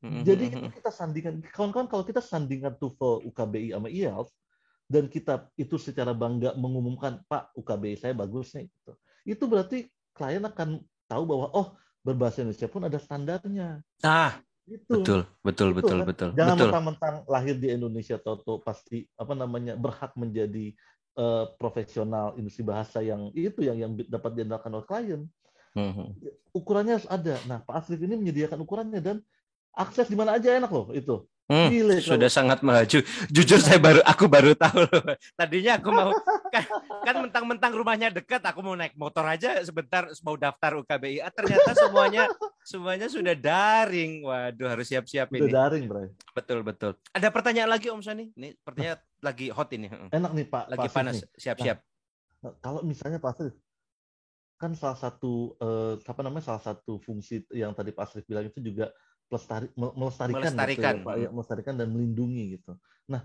Hmm, 0.00 0.24
Jadi 0.24 0.44
itu 0.56 0.68
kita 0.80 0.88
sandingkan, 0.88 1.44
kawan-kawan 1.52 1.84
kalau 1.84 2.04
kita 2.08 2.24
sandingkan 2.24 2.72
TOEFL, 2.80 3.28
UKBI 3.28 3.76
sama 3.76 3.92
IELTS, 3.92 4.32
dan 4.88 5.04
kita 5.12 5.52
itu 5.60 5.76
secara 5.76 6.16
bangga 6.16 6.56
mengumumkan, 6.56 7.20
Pak, 7.28 7.52
UKBI 7.52 8.00
saya 8.00 8.16
bagus 8.16 8.56
nih, 8.56 8.64
gitu. 8.72 8.92
itu 9.28 9.44
berarti 9.44 9.78
klien 10.16 10.40
akan 10.40 10.80
tahu 11.04 11.22
bahwa 11.28 11.46
oh 11.52 11.76
berbahasa 12.00 12.40
Indonesia 12.40 12.72
pun 12.72 12.82
ada 12.88 12.96
standarnya. 12.96 13.84
ah 14.00 14.40
Itu. 14.64 15.02
betul 15.02 15.20
betul 15.44 15.68
Itu 15.74 15.76
betul 15.76 15.98
kan. 16.00 16.06
betul 16.08 16.28
Jangan 16.32 16.56
mentang-mentang 16.56 17.14
lahir 17.28 17.54
di 17.60 17.68
Indonesia 17.68 18.16
atau 18.16 18.56
pasti 18.64 19.04
apa 19.20 19.36
namanya 19.36 19.76
berhak 19.76 20.16
menjadi 20.16 20.72
eh, 21.16 21.44
profesional 21.58 22.34
industri 22.38 22.62
bahasa 22.62 23.00
yang 23.00 23.30
itu 23.34 23.64
yang 23.64 23.76
yang 23.78 23.92
dapat 24.06 24.36
diandalkan 24.36 24.70
oleh 24.74 24.86
klien. 24.86 25.22
Hmm, 25.70 25.92
hmm. 25.94 26.08
Ukurannya 26.50 26.98
harus 26.98 27.06
ada. 27.06 27.38
Nah, 27.46 27.62
Pak 27.62 27.86
Asrif 27.86 28.02
ini 28.02 28.18
menyediakan 28.18 28.58
ukurannya 28.62 28.98
dan 28.98 29.16
akses 29.70 30.10
di 30.10 30.18
mana 30.18 30.34
aja 30.34 30.50
enak 30.58 30.70
loh 30.70 30.90
itu. 30.90 31.22
Hmm, 31.50 31.66
Gile 31.66 31.98
sudah 31.98 32.30
kalau- 32.30 32.30
sangat 32.30 32.58
maju. 32.62 32.98
Jujur 33.30 33.58
saya 33.58 33.78
baru 33.82 34.02
aku 34.06 34.30
baru 34.30 34.54
tahu 34.54 34.86
loh. 34.86 35.02
Tadinya 35.34 35.78
aku 35.82 35.90
mau 35.90 36.10
kan, 36.50 36.64
kan 37.06 37.14
mentang-mentang 37.22 37.72
rumahnya 37.72 38.10
dekat, 38.10 38.42
aku 38.44 38.60
mau 38.60 38.74
naik 38.74 38.94
motor 38.98 39.24
aja 39.24 39.62
sebentar 39.62 40.10
mau 40.26 40.34
daftar 40.36 40.82
UKBI. 40.82 41.22
Ah, 41.22 41.32
ternyata 41.32 41.70
semuanya 41.72 42.26
semuanya 42.66 43.06
sudah 43.06 43.34
daring. 43.38 44.26
Waduh, 44.26 44.68
harus 44.76 44.90
siap-siap 44.90 45.30
ini. 45.32 45.50
daring, 45.50 45.86
Bray. 45.86 46.10
Betul 46.34 46.66
betul. 46.66 46.98
Ada 47.14 47.30
pertanyaan 47.30 47.70
lagi 47.70 47.88
Om 47.88 48.02
Sani? 48.02 48.34
Ini 48.34 48.58
pertanyaan 48.60 48.98
lagi 49.22 49.46
hot 49.48 49.70
ini. 49.72 49.86
Enak 50.10 50.32
nih 50.34 50.46
Pak. 50.50 50.64
Lagi 50.74 50.88
Pak 50.90 50.94
panas. 50.94 51.16
Siap-siap. 51.38 51.78
Nah, 52.40 52.52
kalau 52.60 52.80
misalnya 52.82 53.20
Pak 53.20 53.32
Asrif 53.36 53.54
kan 54.60 54.76
salah 54.76 54.98
satu 55.00 55.56
eh, 55.56 55.94
apa 56.04 56.20
namanya 56.20 56.52
salah 56.52 56.60
satu 56.60 57.00
fungsi 57.00 57.48
yang 57.56 57.72
tadi 57.72 57.96
Pak 57.96 58.04
Asrif 58.04 58.28
bilang 58.28 58.44
itu 58.44 58.60
juga 58.60 58.92
pelestari, 59.24 59.72
mel- 59.78 59.96
melestarikan, 59.96 60.36
gitu 60.36 60.52
Melestarikan. 60.52 60.94
ya, 61.00 61.06
Pak, 61.06 61.14
ya, 61.16 61.28
melestarikan 61.32 61.74
dan 61.80 61.88
melindungi 61.94 62.44
gitu. 62.60 62.72
Nah, 63.08 63.22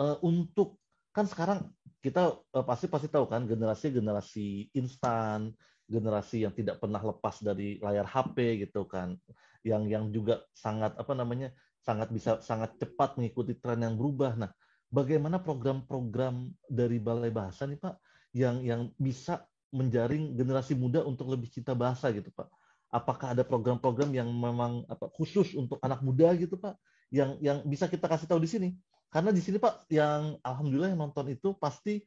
eh, 0.00 0.16
untuk 0.24 0.80
kan 1.12 1.26
sekarang 1.26 1.58
kita 1.98 2.38
eh, 2.54 2.64
pasti 2.64 2.86
pasti 2.86 3.08
tahu 3.10 3.26
kan 3.26 3.44
generasi 3.44 3.90
generasi 3.90 4.70
instan, 4.76 5.50
generasi 5.88 6.46
yang 6.46 6.54
tidak 6.54 6.78
pernah 6.78 7.00
lepas 7.00 7.42
dari 7.42 7.80
layar 7.82 8.06
HP 8.06 8.68
gitu 8.68 8.86
kan, 8.86 9.18
yang 9.66 9.88
yang 9.88 10.12
juga 10.14 10.44
sangat 10.54 10.94
apa 10.94 11.12
namanya 11.16 11.50
sangat 11.82 12.12
bisa 12.12 12.38
sangat 12.44 12.76
cepat 12.78 13.16
mengikuti 13.18 13.56
tren 13.56 13.82
yang 13.82 13.96
berubah. 13.96 14.36
Nah, 14.36 14.50
bagaimana 14.92 15.40
program-program 15.40 16.52
dari 16.68 17.00
Balai 17.00 17.32
Bahasa 17.32 17.64
nih 17.64 17.80
Pak 17.80 17.94
yang 18.36 18.60
yang 18.62 18.82
bisa 19.00 19.42
menjaring 19.72 20.36
generasi 20.36 20.72
muda 20.72 21.04
untuk 21.04 21.28
lebih 21.28 21.48
cinta 21.52 21.76
bahasa 21.76 22.08
gitu 22.12 22.32
Pak? 22.32 22.48
Apakah 22.88 23.36
ada 23.36 23.44
program-program 23.44 24.08
yang 24.16 24.28
memang 24.32 24.84
apa 24.88 25.12
khusus 25.12 25.52
untuk 25.52 25.76
anak 25.84 26.00
muda 26.00 26.32
gitu 26.36 26.56
Pak? 26.56 26.76
Yang 27.12 27.40
yang 27.40 27.58
bisa 27.64 27.84
kita 27.88 28.04
kasih 28.08 28.28
tahu 28.28 28.40
di 28.40 28.48
sini? 28.48 28.68
Karena 29.08 29.32
di 29.32 29.40
sini 29.40 29.56
Pak 29.56 29.88
yang 29.88 30.36
alhamdulillah 30.44 30.92
yang 30.92 31.00
nonton 31.00 31.32
itu 31.32 31.56
pasti 31.56 32.04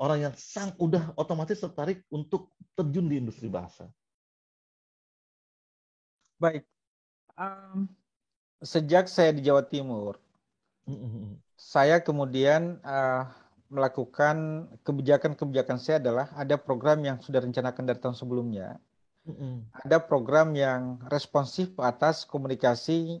orang 0.00 0.30
yang 0.30 0.34
sang 0.34 0.74
udah 0.80 1.14
otomatis 1.14 1.62
tertarik 1.62 2.02
untuk 2.10 2.50
terjun 2.74 3.06
di 3.06 3.22
industri 3.22 3.46
bahasa. 3.46 3.86
Baik. 6.40 6.64
Em, 7.36 7.86
sejak 8.64 9.06
saya 9.06 9.30
di 9.30 9.44
Jawa 9.44 9.62
Timur, 9.62 10.16
Mm-mm. 10.88 11.36
saya 11.54 12.00
kemudian 12.00 12.80
eh, 12.80 13.24
melakukan 13.70 14.66
kebijakan-kebijakan 14.82 15.78
saya 15.78 16.02
adalah 16.02 16.26
ada 16.34 16.58
program 16.58 17.04
yang 17.06 17.22
sudah 17.22 17.44
rencanakan 17.44 17.84
dari 17.86 18.00
tahun 18.02 18.16
sebelumnya. 18.18 18.80
Mm-mm. 19.28 19.68
Ada 19.84 20.00
program 20.00 20.56
yang 20.56 20.98
responsif 21.12 21.76
atas 21.78 22.24
komunikasi 22.24 23.20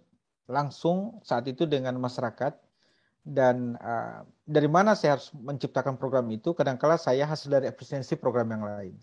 langsung 0.50 1.22
saat 1.22 1.46
itu 1.46 1.68
dengan 1.68 1.94
masyarakat 2.00 2.56
dan 3.24 3.76
eh, 3.76 4.20
dari 4.48 4.66
mana 4.66 4.96
saya 4.96 5.16
harus 5.20 5.30
menciptakan 5.36 6.00
program 6.00 6.24
itu 6.32 6.56
kadangkala 6.56 6.96
saya 6.96 7.28
hasil 7.28 7.52
dari 7.52 7.68
efisiensi 7.68 8.16
program 8.16 8.48
yang 8.50 8.64
lain. 8.64 8.94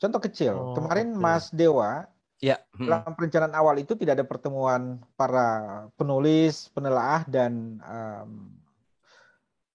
Contoh 0.00 0.22
kecil, 0.22 0.54
Oh, 0.56 0.72
kemarin 0.72 1.12
oke. 1.12 1.20
Mas 1.20 1.50
Dewa 1.52 2.08
Ya. 2.40 2.56
hmm. 2.72 2.88
dalam 2.88 3.12
perencanaan 3.12 3.52
awal 3.52 3.84
itu 3.84 3.92
tidak 3.92 4.16
ada 4.16 4.24
pertemuan 4.24 4.96
para 5.12 5.84
penulis, 6.00 6.72
penelaah 6.72 7.20
dan 7.28 7.76
em, 7.84 8.30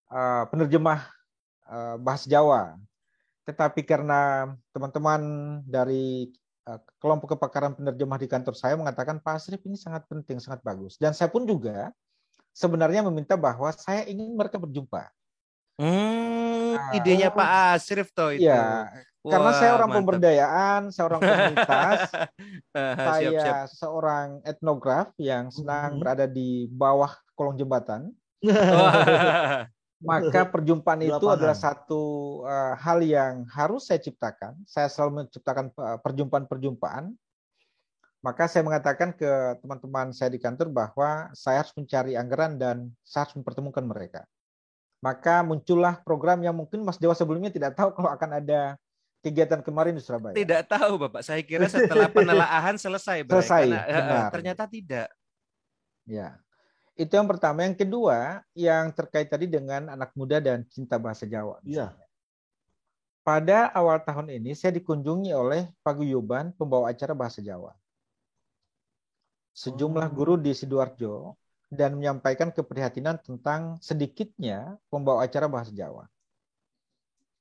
eh, 0.10 0.44
penerjemah 0.50 1.06
eh, 1.70 1.96
bahasa 2.02 2.26
Jawa. 2.26 2.74
Tetapi 3.46 3.86
karena 3.86 4.50
teman-teman 4.74 5.22
dari 5.70 6.34
kelompok 6.98 7.38
kepakaran 7.38 7.78
penerjemah 7.78 8.18
di 8.18 8.26
kantor 8.26 8.58
saya 8.58 8.74
mengatakan 8.74 9.22
Pak 9.22 9.38
Asrif 9.38 9.62
ini 9.70 9.78
sangat 9.78 10.10
penting, 10.10 10.42
sangat 10.42 10.66
bagus. 10.66 10.98
Dan 10.98 11.14
saya 11.14 11.30
pun 11.30 11.46
juga 11.46 11.94
sebenarnya 12.56 13.04
meminta 13.04 13.36
bahwa 13.36 13.68
saya 13.70 14.08
ingin 14.08 14.32
mereka 14.32 14.56
berjumpa. 14.56 15.12
Hmm, 15.76 16.76
Ah, 16.76 16.92
idenya. 16.96 17.28
Pak 17.28 17.50
Asrif 17.76 18.12
toh 18.12 18.32
itu. 18.32 18.48
Iya, 18.48 18.88
karena 19.22 19.52
saya 19.54 19.72
Wah, 19.72 19.78
orang 19.80 19.90
mantap. 19.92 20.00
pemberdayaan, 20.04 20.82
saya 20.90 21.06
orang 21.08 21.22
komunitas, 21.22 22.00
siap, 22.76 22.96
saya 23.00 23.30
siap. 23.36 23.68
seorang 23.72 24.28
etnograf 24.44 25.08
yang 25.16 25.48
sedang 25.50 25.96
Mhm. 25.96 26.00
berada 26.00 26.26
di 26.26 26.68
bawah 26.68 27.12
kolong 27.34 27.56
jembatan. 27.56 28.12
Wah. 28.42 29.68
Maka 30.06 30.46
perjumpaan 30.46 31.02
itu 31.02 31.16
lapangan. 31.16 31.36
adalah 31.40 31.58
satu 31.58 32.02
uh, 32.44 32.76
hal 32.78 33.00
yang 33.02 33.48
harus 33.50 33.88
saya 33.88 33.98
ciptakan. 33.98 34.54
Saya 34.64 34.86
selalu 34.86 35.24
menciptakan 35.24 35.72
uh, 35.74 35.98
perjumpaan-perjumpaan. 35.98 37.16
Maka 38.26 38.50
saya 38.50 38.66
mengatakan 38.66 39.14
ke 39.14 39.30
teman-teman 39.62 40.10
saya 40.10 40.34
di 40.34 40.42
kantor 40.42 40.74
bahwa 40.74 41.30
saya 41.38 41.62
harus 41.62 41.70
mencari 41.78 42.18
anggaran 42.18 42.58
dan 42.58 42.90
saya 43.06 43.30
harus 43.30 43.38
mempertemukan 43.38 43.86
mereka. 43.86 44.26
Maka 44.98 45.46
muncullah 45.46 46.02
program 46.02 46.42
yang 46.42 46.58
mungkin 46.58 46.82
Mas 46.82 46.98
Dewa 46.98 47.14
sebelumnya 47.14 47.54
tidak 47.54 47.78
tahu 47.78 47.94
kalau 47.94 48.10
akan 48.10 48.42
ada 48.42 48.74
kegiatan 49.22 49.62
kemarin 49.62 49.94
di 49.94 50.02
Surabaya. 50.02 50.34
Tidak 50.34 50.66
tahu 50.66 51.06
Bapak. 51.06 51.22
Saya 51.22 51.46
kira 51.46 51.70
setelah 51.70 52.10
penelaahan 52.10 52.82
selesai. 52.82 53.22
Bray. 53.30 53.46
Selesai, 53.46 53.64
Karena, 53.70 53.86
eh, 53.86 53.94
eh, 53.94 54.02
benar. 54.02 54.30
ternyata 54.34 54.64
tidak. 54.66 55.08
Ya. 56.10 56.28
Itu 56.98 57.14
yang 57.22 57.30
pertama. 57.30 57.62
Yang 57.62 57.86
kedua, 57.86 58.42
yang 58.58 58.90
terkait 58.90 59.30
tadi 59.30 59.46
dengan 59.46 59.94
anak 59.94 60.18
muda 60.18 60.42
dan 60.42 60.66
cinta 60.74 60.98
bahasa 60.98 61.30
Jawa. 61.30 61.62
Iya. 61.62 61.94
Pada 63.22 63.70
awal 63.70 64.02
tahun 64.02 64.34
ini 64.34 64.58
saya 64.58 64.74
dikunjungi 64.74 65.30
oleh 65.30 65.70
paguyuban 65.86 66.58
pembawa 66.58 66.90
acara 66.90 67.14
bahasa 67.14 67.38
Jawa. 67.46 67.70
Sejumlah 69.56 70.12
guru 70.12 70.36
di 70.36 70.52
Sidoarjo 70.52 71.40
dan 71.72 71.96
menyampaikan 71.96 72.52
keprihatinan 72.52 73.24
tentang 73.24 73.80
sedikitnya 73.80 74.76
pembawa 74.92 75.24
acara 75.24 75.48
bahasa 75.48 75.72
Jawa. 75.72 76.12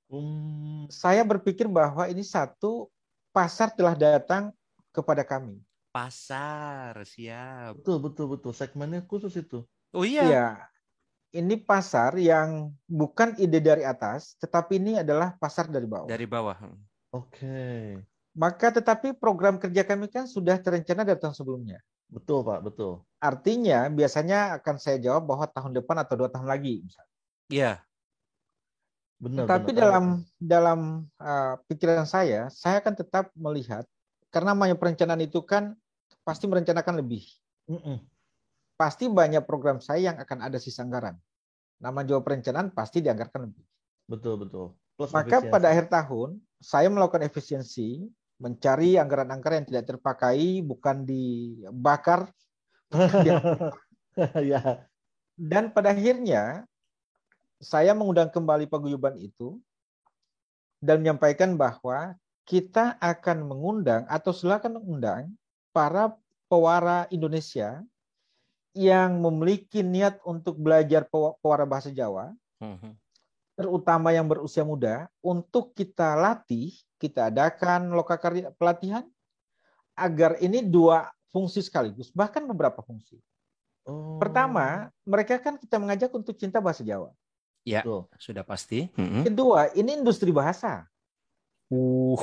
Hmm, 0.06 0.86
Saya 0.94 1.26
berpikir 1.26 1.66
bahwa 1.66 2.06
ini 2.06 2.22
satu 2.22 2.86
pasar 3.34 3.74
telah 3.74 3.98
datang 3.98 4.54
kepada 4.94 5.26
kami. 5.26 5.58
Pasar, 5.90 7.02
siap. 7.02 7.82
betul 7.82 7.98
betul 7.98 8.26
betul 8.38 8.52
segmennya 8.54 9.02
khusus 9.02 9.34
itu. 9.34 9.66
Oh 9.90 10.06
iya. 10.06 10.22
Iya. 10.22 10.48
Ini 11.34 11.66
pasar 11.66 12.14
yang 12.14 12.70
bukan 12.86 13.34
ide 13.42 13.58
dari 13.58 13.82
atas, 13.82 14.38
tetapi 14.38 14.78
ini 14.78 15.02
adalah 15.02 15.34
pasar 15.34 15.66
dari 15.66 15.86
bawah. 15.86 16.06
Dari 16.06 16.26
bawah. 16.30 16.54
Oke. 17.10 17.98
Maka 18.38 18.70
tetapi 18.70 19.18
program 19.18 19.58
kerja 19.58 19.82
kami 19.82 20.06
kan 20.06 20.30
sudah 20.30 20.58
terencana 20.62 21.02
dari 21.02 21.18
tahun 21.18 21.34
sebelumnya. 21.34 21.82
Betul 22.10 22.44
Pak, 22.46 22.60
betul. 22.62 23.02
Artinya 23.18 23.88
biasanya 23.88 24.60
akan 24.60 24.76
saya 24.76 25.00
jawab 25.00 25.24
bahwa 25.28 25.48
tahun 25.48 25.72
depan 25.80 25.96
atau 26.04 26.14
dua 26.20 26.28
tahun 26.28 26.46
lagi. 26.46 26.84
misalnya. 26.84 27.14
Iya. 27.48 27.72
Benar. 29.20 29.44
Tapi 29.48 29.70
benar. 29.72 29.80
dalam 29.80 30.04
dalam 30.36 30.80
uh, 31.16 31.54
pikiran 31.70 32.04
saya, 32.04 32.52
saya 32.52 32.84
akan 32.84 32.94
tetap 32.94 33.32
melihat 33.32 33.88
karena 34.28 34.52
namanya 34.52 34.74
perencanaan 34.74 35.22
itu 35.22 35.40
kan 35.46 35.78
pasti 36.26 36.50
merencanakan 36.50 37.00
lebih. 37.00 37.24
Mm-mm. 37.70 38.02
Pasti 38.74 39.06
banyak 39.06 39.46
program 39.46 39.78
saya 39.78 40.12
yang 40.12 40.16
akan 40.18 40.50
ada 40.50 40.58
sisa 40.58 40.82
anggaran. 40.82 41.14
Nama 41.78 42.02
jual 42.02 42.20
perencanaan 42.26 42.74
pasti 42.74 42.98
dianggarkan 42.98 43.46
lebih. 43.46 43.64
Betul 44.10 44.42
betul. 44.42 44.74
Plus 44.98 45.10
Maka 45.14 45.38
efisiensi. 45.40 45.54
pada 45.54 45.66
akhir 45.70 45.86
tahun 45.90 46.38
saya 46.58 46.88
melakukan 46.90 47.22
efisiensi, 47.22 48.08
mencari 48.44 49.00
anggaran-anggaran 49.00 49.64
yang 49.64 49.68
tidak 49.72 49.96
terpakai, 49.96 50.60
bukan 50.60 51.08
dibakar, 51.08 52.28
ya. 54.52 54.84
dan 55.32 55.72
pada 55.72 55.96
akhirnya 55.96 56.68
saya 57.56 57.96
mengundang 57.96 58.28
kembali 58.28 58.68
paguyuban 58.68 59.16
itu 59.16 59.56
dan 60.84 61.00
menyampaikan 61.00 61.56
bahwa 61.56 62.12
kita 62.44 63.00
akan 63.00 63.48
mengundang 63.48 64.04
atau 64.04 64.36
silakan 64.36 64.76
mengundang 64.76 65.32
para 65.72 66.12
pewara 66.44 67.08
Indonesia 67.08 67.80
yang 68.76 69.16
memiliki 69.24 69.80
niat 69.80 70.20
untuk 70.28 70.60
belajar 70.60 71.08
pewa- 71.08 71.40
pewara 71.40 71.64
bahasa 71.64 71.88
Jawa 71.88 72.36
Mhm. 72.60 72.92
Terutama 73.54 74.10
yang 74.10 74.26
berusia 74.26 74.66
muda, 74.66 75.06
untuk 75.22 75.74
kita 75.74 76.14
latih, 76.18 76.74
kita 76.98 77.30
adakan 77.30 77.94
lokakarya 77.94 78.50
pelatihan 78.54 79.06
agar 79.94 80.38
ini 80.42 80.62
dua 80.62 81.10
fungsi 81.30 81.62
sekaligus, 81.62 82.10
bahkan 82.10 82.42
beberapa 82.46 82.82
fungsi. 82.82 83.18
Oh. 83.86 84.18
Pertama, 84.18 84.90
mereka 85.06 85.38
kan 85.38 85.58
kita 85.58 85.78
mengajak 85.78 86.10
untuk 86.10 86.34
cinta 86.34 86.58
bahasa 86.58 86.82
Jawa. 86.82 87.14
Ya, 87.64 87.80
Betul. 87.80 88.06
sudah 88.20 88.44
pasti. 88.44 88.92
Mhm. 88.92 89.24
Kedua, 89.24 89.72
ini 89.72 89.96
industri 89.96 90.28
bahasa. 90.34 90.84
Uh. 91.72 92.18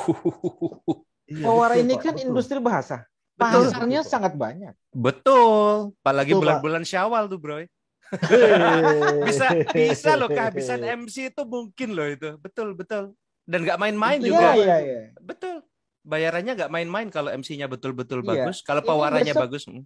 Iya, 1.31 1.79
ini 1.79 1.95
kan 1.95 2.13
betul. 2.19 2.27
industri 2.27 2.59
bahasa. 2.59 3.07
Pasarnya 3.39 4.03
Betul, 4.03 4.11
sangat 4.11 4.33
banyak. 4.35 4.75
Betul. 4.91 5.95
Apalagi 6.03 6.35
bulan-bulan 6.35 6.83
Syawal 6.83 7.25
tuh, 7.31 7.39
Bro. 7.39 7.63
Bisa 9.27 9.45
bisa 9.71 10.11
loh 10.19 10.27
kehabisan 10.27 10.83
MC 11.03 11.31
itu 11.31 11.41
mungkin 11.47 11.95
loh 11.95 12.07
itu. 12.07 12.35
Betul, 12.37 12.75
betul. 12.75 13.15
Dan 13.47 13.63
nggak 13.65 13.79
main-main 13.79 14.19
Itu 14.19 14.35
juga. 14.35 14.53
Iya, 14.53 14.63
iya, 14.63 14.77
iya. 14.79 14.99
Betul. 15.17 15.63
Bayarannya 16.01 16.53
nggak 16.57 16.71
main-main 16.73 17.07
kalau 17.13 17.29
MC-nya 17.29 17.69
betul-betul 17.69 18.25
Iya. 18.25 18.49
bagus. 18.49 18.65
Kalau 18.65 18.81
besok- 18.83 19.43
bagus. 19.47 19.63
mm. 19.69 19.83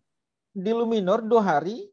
Di 0.55 0.71
Luminor 0.71 1.19
dua 1.21 1.43
hari 1.43 1.91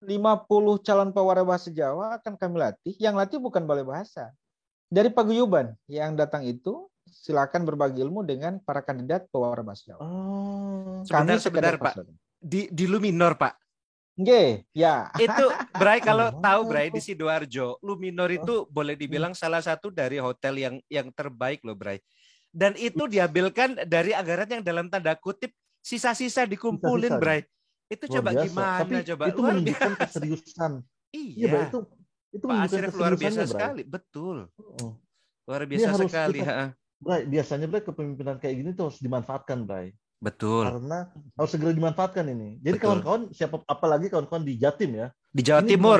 50 0.00 0.80
calon 0.80 1.10
pewara 1.12 1.44
bahasa 1.44 1.68
Jawa 1.68 2.16
akan 2.16 2.38
kami 2.38 2.56
latih. 2.56 2.94
Yang 2.96 3.14
latih 3.20 3.38
bukan 3.42 3.66
balai 3.66 3.84
bahasa. 3.84 4.32
Dari 4.88 5.10
paguyuban 5.12 5.76
yang 5.86 6.16
datang 6.16 6.42
itu 6.46 6.88
silakan 7.10 7.66
berbagi 7.66 8.00
ilmu 8.00 8.22
dengan 8.22 8.62
para 8.62 8.80
kandidat 8.80 9.26
pewara 9.28 9.60
bahasa 9.60 9.92
Jawa. 9.92 10.00
Oh. 10.00 11.02
Sebentar, 11.04 11.36
Kami 11.36 11.42
sebentar, 11.42 11.74
Pak. 11.76 11.94
Di 12.40 12.72
di 12.72 12.84
Luminor, 12.88 13.36
Pak. 13.36 13.59
Nggih, 14.20 14.68
ya. 14.76 15.08
Itu 15.16 15.48
Bray 15.72 16.04
kalau 16.04 16.28
tahu 16.44 16.60
Bray 16.68 16.92
di 16.92 17.00
Sidoarjo, 17.00 17.80
Luminor 17.80 18.28
itu 18.28 18.68
boleh 18.68 18.92
dibilang 18.92 19.32
salah 19.32 19.64
satu 19.64 19.88
dari 19.88 20.20
hotel 20.20 20.60
yang 20.60 20.74
yang 20.92 21.08
terbaik 21.08 21.64
loh 21.64 21.72
Bray. 21.72 22.04
Dan 22.52 22.76
itu 22.76 23.08
diambilkan 23.08 23.80
dari 23.88 24.12
anggaran 24.12 24.60
yang 24.60 24.62
dalam 24.66 24.92
tanda 24.92 25.16
kutip 25.16 25.54
sisa-sisa 25.80 26.44
dikumpulin 26.44 27.16
Sisa-sisa. 27.16 27.22
Bray. 27.22 27.40
Itu 27.88 28.04
Luar 28.06 28.14
coba 28.20 28.30
biasa. 28.30 28.44
gimana 28.44 28.78
Tapi 28.84 28.94
coba 29.08 29.24
itu 29.24 29.40
luar 29.40 29.50
menunjukkan 29.56 29.90
biasa. 29.90 30.02
keseriusan. 30.04 30.72
Iya, 31.10 31.30
Iya. 31.34 31.48
Bray, 31.48 31.64
itu 31.66 31.78
itu 32.30 32.44
Pak 32.46 32.94
luar 32.94 33.14
biasa 33.16 33.40
Bray. 33.40 33.50
sekali, 33.50 33.82
betul. 33.82 34.36
Oh. 34.54 34.92
Luar 35.48 35.62
biasa 35.64 35.90
sekali. 36.04 36.38
kita-. 36.38 36.70
Bray, 37.00 37.20
biasanya 37.24 37.66
Bray 37.66 37.82
kepemimpinan 37.82 38.36
kayak 38.36 38.54
gini 38.60 38.70
tuh 38.76 38.84
harus 38.92 39.00
dimanfaatkan, 39.00 39.64
Bray. 39.64 39.96
Betul. 40.20 40.68
Karena 40.68 41.08
harus 41.32 41.48
segera 41.48 41.72
dimanfaatkan 41.72 42.28
ini. 42.28 42.60
Jadi 42.60 42.76
kawan-kawan 42.76 43.32
siapa 43.32 43.64
apalagi 43.64 44.12
kawan-kawan 44.12 44.44
di 44.44 44.60
Jatim 44.60 44.92
ya. 44.92 45.08
Di 45.32 45.40
Jawa 45.40 45.64
ini 45.64 45.70
Timur 45.72 45.98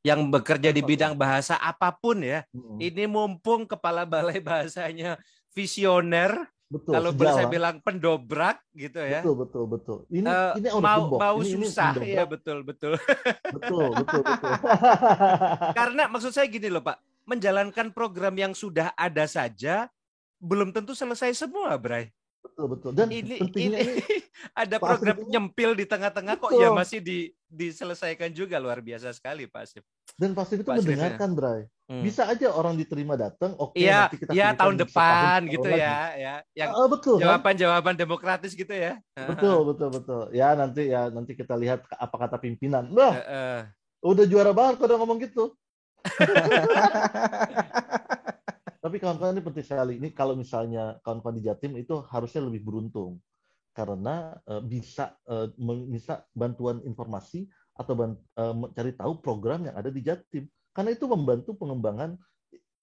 yang 0.00 0.32
bekerja 0.32 0.72
di 0.72 0.80
bidang 0.80 1.12
bahasa 1.12 1.60
apa 1.60 1.92
pun 1.92 2.24
ya. 2.24 2.48
Mm-mm. 2.50 2.80
Ini 2.80 3.04
mumpung 3.04 3.68
kepala 3.68 4.08
balai 4.08 4.40
bahasanya 4.40 5.20
visioner, 5.52 6.48
Betul. 6.64 6.96
kalau 6.96 7.10
boleh 7.12 7.32
saya 7.34 7.48
bilang 7.50 7.76
pendobrak 7.84 8.56
gitu 8.72 9.04
ya. 9.04 9.20
Betul, 9.20 9.36
betul, 9.36 9.64
betul. 9.68 9.98
Ini 10.08 10.24
Eh, 10.24 10.52
ini 10.64 10.68
mau 10.80 11.04
mau 11.12 11.36
Ini- 11.44 11.52
ini 11.52 11.66
susah 11.68 11.92
mendobrak. 11.92 12.16
ya 12.16 12.24
betul 12.32 12.58
betul. 12.64 12.92
Betul, 13.52 13.88
betul, 14.00 14.22
betul. 14.32 14.52
Karena 15.76 16.02
maksud 16.08 16.32
saya 16.32 16.48
gini 16.48 16.72
loh 16.72 16.80
Pak, 16.80 16.96
menjalankan 17.28 17.92
program 17.92 18.32
yang 18.32 18.56
sudah 18.56 18.96
ada 18.96 19.28
saja 19.28 19.92
belum 20.38 20.72
tentu 20.72 20.96
selesai 20.96 21.36
semua, 21.36 21.76
Bray. 21.76 22.08
Betul, 22.40 22.64
betul. 22.70 22.90
Dan 22.92 23.06
Ini 23.08 23.34
pentingnya 23.38 23.78
ini 23.78 23.92
ini 23.98 24.16
ada 24.62 24.76
Pak 24.76 24.84
program 24.84 25.16
Asif 25.18 25.28
nyempil 25.28 25.70
di 25.72 25.84
tengah-tengah 25.84 26.34
kok 26.36 26.48
Betul. 26.48 26.60
ya 26.60 26.68
masih 26.70 26.98
di 26.98 27.18
diselesaikan 27.44 28.30
juga 28.30 28.56
luar 28.56 28.78
biasa 28.78 29.10
sekali 29.10 29.44
Pak 29.44 29.60
Asif. 29.62 29.82
dan 30.14 30.30
pasti 30.34 30.58
itu 30.58 30.62
Pak 30.62 30.74
Asrif, 30.76 30.84
mendengarkan, 30.88 31.28
Bray. 31.32 31.60
Hmm. 31.86 32.02
Bisa 32.02 32.26
aja 32.26 32.50
orang 32.50 32.74
diterima 32.74 33.14
datang, 33.14 33.54
oke 33.54 33.72
Iya, 33.72 34.04
nanti 34.04 34.16
kita 34.18 34.30
ya 34.34 34.46
tahun 34.52 34.74
depan 34.76 35.40
tahun 35.40 35.42
gitu 35.48 35.68
lagi. 35.68 35.80
ya, 35.80 35.96
ya. 36.12 36.34
Yang 36.52 36.68
Ah, 36.70 36.86
betul, 36.86 37.14
kan? 37.14 37.20
jawaban-jawaban 37.24 37.94
demokratis 37.94 38.50
gitu 38.52 38.70
ya. 38.70 38.92
Betul, 39.14 39.56
betul, 39.64 39.88
betul. 39.94 40.22
Ya 40.30 40.48
nanti 40.52 40.82
ya 40.86 41.08
nanti 41.08 41.32
kita 41.32 41.54
lihat 41.54 41.80
apa 41.88 42.14
kata 42.18 42.36
pimpinan. 42.36 42.90
Wah, 42.92 43.14
Heeh. 43.14 43.58
udah 44.00 44.24
juara 44.26 44.50
banget 44.50 44.74
kalau 44.76 44.86
udah 44.90 44.98
ngomong 45.00 45.18
gitu. 45.22 45.44
Tapi 48.78 48.96
kawan-kawan 49.02 49.34
ini 49.34 49.42
penting 49.42 49.66
sekali. 49.66 49.92
Ini 49.98 50.14
kalau 50.14 50.38
misalnya 50.38 51.02
kawan-kawan 51.02 51.34
di 51.38 51.44
Jatim 51.44 51.74
itu 51.74 51.98
harusnya 52.08 52.46
lebih 52.46 52.62
beruntung 52.62 53.18
karena 53.74 54.38
eh, 54.46 54.62
bisa 54.62 55.14
eh, 55.26 55.50
bisa 55.90 56.26
bantuan 56.34 56.82
informasi 56.86 57.46
atau 57.74 57.94
ban- 57.94 58.18
eh, 58.18 58.54
mencari 58.54 58.94
tahu 58.94 59.18
program 59.18 59.66
yang 59.66 59.74
ada 59.74 59.90
di 59.90 60.02
Jatim. 60.02 60.46
Karena 60.70 60.94
itu 60.94 61.10
membantu 61.10 61.58
pengembangan 61.58 62.14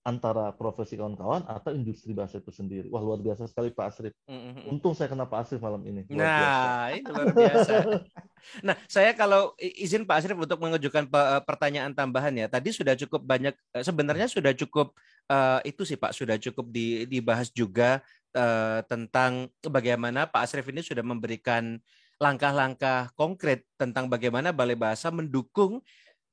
antara 0.06 0.54
profesi 0.54 0.94
kawan-kawan 0.94 1.50
atau 1.50 1.74
industri 1.74 2.14
bahasa 2.14 2.38
itu 2.38 2.54
sendiri. 2.54 2.86
Wah 2.92 3.02
luar 3.02 3.18
biasa 3.18 3.50
sekali 3.50 3.74
Pak 3.74 3.86
Asrif. 3.90 4.14
Mm-mm. 4.30 4.70
Untung 4.70 4.94
saya 4.94 5.10
kenal 5.10 5.26
Pak 5.26 5.42
Asrif 5.42 5.58
malam 5.58 5.82
ini. 5.82 6.06
Luar 6.06 6.30
biasa. 6.30 6.62
Nah, 6.62 6.86
ini 6.94 7.08
luar 7.10 7.26
biasa. 7.34 7.74
Nah, 8.62 8.74
saya 8.86 9.12
kalau 9.12 9.54
izin 9.58 10.06
Pak 10.06 10.22
Asrif 10.22 10.38
untuk 10.38 10.58
mengajukan 10.60 11.06
eh, 11.06 11.42
pertanyaan 11.44 11.92
tambahan 11.92 12.34
ya. 12.34 12.46
Tadi 12.46 12.72
sudah 12.72 12.94
cukup 12.94 13.22
banyak 13.24 13.54
eh, 13.74 13.84
sebenarnya 13.84 14.26
sudah 14.30 14.52
cukup 14.54 14.94
eh, 15.30 15.60
itu 15.70 15.82
sih 15.84 15.98
Pak 15.98 16.12
sudah 16.14 16.36
cukup 16.38 16.70
di- 16.70 17.04
dibahas 17.08 17.50
juga 17.52 18.02
tentang 18.84 19.48
bagaimana 19.64 20.28
Pak 20.28 20.44
Asrif 20.44 20.68
ini 20.68 20.84
sudah 20.84 21.00
memberikan 21.00 21.80
langkah-langkah 22.20 23.08
konkret 23.16 23.64
tentang 23.80 24.12
bagaimana 24.12 24.52
Balai 24.52 24.76
Bahasa 24.76 25.08
mendukung 25.08 25.80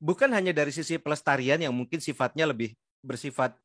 bukan 0.04 0.28
hanya 0.36 0.52
dari 0.52 0.76
sisi 0.76 1.00
pelestarian 1.00 1.64
yang 1.64 1.72
mungkin 1.72 2.04
sifatnya 2.04 2.44
lebih 2.44 2.76
bersifat 3.00 3.56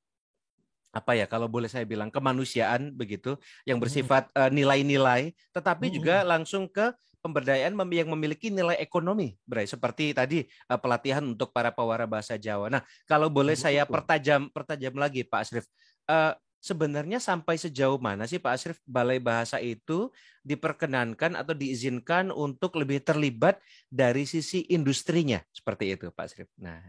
apa 0.89 1.13
ya 1.19 1.27
kalau 1.29 1.51
boleh 1.51 1.69
saya 1.69 1.85
bilang 1.85 2.09
kemanusiaan 2.09 2.95
begitu 2.97 3.37
yang 3.69 3.77
bersifat 3.83 4.31
eh, 4.33 4.51
nilai-nilai 4.55 5.35
tetapi 5.53 5.91
Hmm. 5.91 5.95
juga 5.99 6.17
langsung 6.23 6.71
ke 6.71 6.95
pemberdayaan 7.21 7.75
yang 7.91 8.09
memiliki 8.15 8.49
nilai 8.49 8.79
ekonomi, 8.79 9.35
Bray. 9.45 9.67
Seperti 9.67 10.15
tadi 10.15 10.47
eh, 10.47 10.79
pelatihan 10.81 11.23
untuk 11.25 11.51
para 11.51 11.75
pewara 11.75 12.07
bahasa 12.07 12.39
Jawa. 12.39 12.71
Nah, 12.71 12.83
kalau 13.05 13.29
boleh 13.29 13.59
Betul, 13.59 13.65
saya 13.71 13.83
pertajam 13.85 14.49
pertajam 14.51 14.95
lagi, 14.97 15.27
Pak 15.27 15.41
Asrif. 15.43 15.67
Eh, 16.09 16.33
sebenarnya 16.59 17.23
sampai 17.23 17.55
sejauh 17.55 18.03
mana 18.03 18.27
sih 18.27 18.43
Pak 18.43 18.53
Asrif 18.55 18.79
Balai 18.83 19.23
Bahasa 19.23 19.63
itu 19.63 20.11
diperkenankan 20.43 21.39
atau 21.39 21.55
diizinkan 21.55 22.35
untuk 22.35 22.75
lebih 22.75 22.99
terlibat 23.03 23.63
dari 23.87 24.27
sisi 24.27 24.67
industrinya 24.71 25.39
seperti 25.55 25.95
itu, 25.95 26.11
Pak 26.11 26.25
Asrif. 26.25 26.49
Nah, 26.59 26.83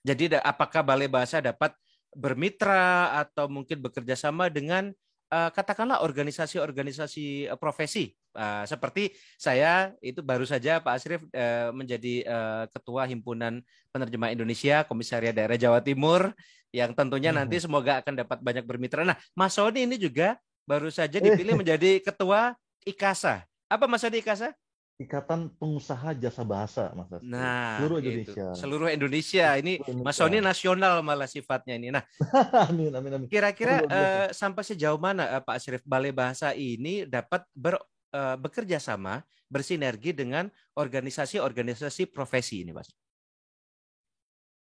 jadi 0.00 0.40
apakah 0.40 0.80
Balai 0.84 1.08
Bahasa 1.08 1.44
dapat 1.44 1.76
bermitra 2.10 3.14
atau 3.22 3.46
mungkin 3.46 3.80
bekerja 3.80 4.16
sama 4.16 4.48
dengan 4.48 4.92
eh, 5.32 5.50
katakanlah 5.52 6.04
organisasi-organisasi 6.04 7.52
profesi 7.60 8.19
Eh, 8.30 8.64
seperti 8.64 9.10
saya 9.34 9.90
itu 9.98 10.22
baru 10.22 10.46
saja 10.46 10.78
Pak 10.78 10.94
Asrif 10.94 11.22
eh, 11.34 11.68
menjadi 11.74 12.14
eh, 12.22 12.64
ketua 12.70 13.02
himpunan 13.04 13.58
penerjemah 13.90 14.30
Indonesia 14.30 14.86
Komisariat 14.86 15.34
Daerah 15.34 15.58
Jawa 15.58 15.82
Timur 15.82 16.30
yang 16.70 16.94
tentunya 16.94 17.34
nanti 17.34 17.58
Mhm. 17.58 17.64
semoga 17.66 17.98
akan 17.98 18.14
dapat 18.22 18.38
banyak 18.38 18.62
bermitra. 18.62 19.02
Nah, 19.02 19.18
Mas 19.34 19.58
Sony 19.58 19.82
ini 19.82 19.98
juga 19.98 20.38
baru 20.62 20.86
saja 20.94 21.18
Eh. 21.18 21.24
dipilih 21.26 21.58
menjadi 21.58 21.98
ketua 21.98 22.54
IKASA. 22.86 23.42
Apa 23.66 23.90
Mas 23.90 24.06
Sony 24.06 24.22
IKASA? 24.22 24.54
Ikatan 25.00 25.48
Pengusaha 25.56 26.12
Jasa 26.12 26.44
Bahasa, 26.44 26.92
Mas 26.92 27.08
Asrif. 27.08 27.24
Nah, 27.24 27.80
seluruh 27.80 27.98
itu. 27.98 28.06
Indonesia. 28.12 28.46
Seluruh 28.52 28.88
Indonesia. 28.92 29.46
Ini 29.56 29.72
Mas. 30.04 30.14
Sony 30.14 30.38
nasional 30.38 31.00
malah 31.00 31.24
sifatnya 31.24 31.80
ini. 31.80 31.88
Nah, 31.88 32.04
amin, 32.68 32.92
amin, 32.92 33.10
amin. 33.16 33.26
Kira-kira 33.26 33.80
eh, 33.80 34.28
sampai 34.30 34.60
sejauh 34.60 35.00
mana 35.00 35.24
eh, 35.26 35.42
Pak 35.42 35.56
Asrif 35.56 35.82
Balai 35.82 36.12
Bahasa 36.12 36.52
ini 36.52 37.08
dapat 37.08 37.42
ber, 37.56 37.80
eh, 38.10 38.36
bekerja 38.36 38.82
sama, 38.82 39.22
bersinergi 39.50 40.14
dengan 40.14 40.46
organisasi-organisasi 40.78 42.10
profesi 42.10 42.62
ini, 42.62 42.70
Mas? 42.74 42.90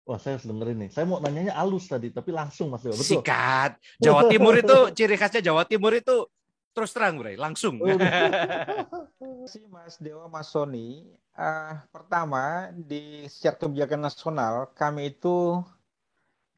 Wah, 0.06 0.18
saya 0.18 0.38
harus 0.38 0.46
dengerin 0.46 0.86
nih. 0.86 0.90
Saya 0.90 1.06
mau 1.06 1.22
nanyanya 1.22 1.54
alus 1.54 1.86
tadi, 1.86 2.10
tapi 2.10 2.34
langsung 2.34 2.74
Mas 2.74 2.82
Dewa. 2.82 2.98
Betul. 2.98 3.22
Sikat. 3.22 3.78
Jawa 4.02 4.26
Timur 4.26 4.54
itu 4.58 4.78
ciri 4.96 5.14
khasnya 5.14 5.42
Jawa 5.42 5.62
Timur 5.66 5.94
itu 5.94 6.26
terus 6.74 6.90
terang, 6.90 7.18
Bray, 7.18 7.38
langsung. 7.38 7.78
Oh, 7.82 7.86
Si 9.50 9.62
Mas 9.70 9.98
Dewa 10.02 10.26
Mas 10.26 10.50
Sony, 10.50 11.06
uh, 11.38 11.74
pertama 11.90 12.74
di 12.74 13.26
secara 13.30 13.58
kebijakan 13.58 14.06
nasional 14.06 14.70
kami 14.74 15.14
itu 15.14 15.62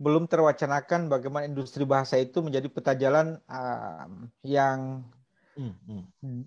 belum 0.00 0.26
terwacanakan 0.26 1.12
bagaimana 1.12 1.44
industri 1.46 1.84
bahasa 1.84 2.18
itu 2.18 2.40
menjadi 2.40 2.66
peta 2.72 2.92
jalan 2.96 3.38
uh, 3.46 4.08
yang 4.42 5.04
Hmm, 5.52 6.08
hmm. 6.24 6.42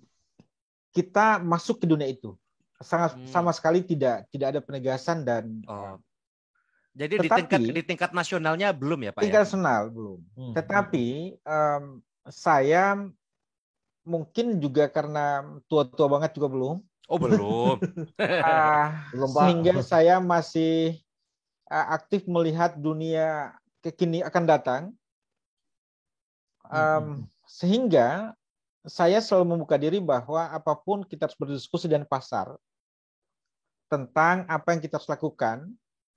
Kita 0.95 1.43
masuk 1.43 1.83
ke 1.83 1.85
dunia 1.85 2.07
itu. 2.07 2.31
Sangat 2.79 3.19
Hmm. 3.19 3.27
sama 3.27 3.51
sekali 3.51 3.83
tidak 3.83 4.31
tidak 4.31 4.47
ada 4.55 4.61
penegasan 4.63 5.27
dan 5.27 5.59
Oh. 5.67 5.99
Jadi 6.95 7.19
di 7.19 7.27
Tetapi- 7.27 7.39
tingkat 7.43 7.59
di 7.75 7.83
tingkat 7.83 8.11
nasionalnya 8.15 8.71
belum 8.71 9.03
ya, 9.03 9.11
Pak 9.11 9.19
tingkat 9.19 9.35
ya? 9.35 9.43
nasional 9.43 9.81
belum. 9.91 10.19
Hmm, 10.31 10.53
Tetapi 10.55 11.05
em, 11.35 11.83
saya 12.31 12.83
mungkin 14.07 14.63
juga 14.63 14.87
karena 14.87 15.43
tua-tua 15.67 16.07
banget 16.07 16.31
juga 16.39 16.47
belum, 16.47 16.77
Oh, 17.11 17.19
belum. 17.19 17.77
ah, 18.47 19.11
Belum, 19.11 19.27
sehingga 19.27 19.73
saya 19.83 20.23
masih 20.23 21.03
ah, 21.67 21.99
aktif 21.99 22.23
melihat 22.25 22.79
dunia 22.79 23.51
kekini 23.83 24.23
akan 24.23 24.43
datang. 24.47 24.81
Em, 26.65 26.71
Hmm, 26.71 27.27
sehingga 27.45 28.33
saya 28.85 29.19
selalu 29.21 29.57
membuka 29.57 29.75
diri 29.75 29.97
bahwa 30.01 30.49
apa 30.49 30.73
pun 30.77 31.01
kita 31.05 31.29
harus 31.29 31.37
berdiskusi 31.37 31.89
dengan 31.89 32.05
pasar 32.05 32.53
tentang 33.89 34.45
apa 34.49 34.73
yang 34.73 34.81
kita 34.81 34.97
harus 34.97 35.09
lakukan. 35.09 35.69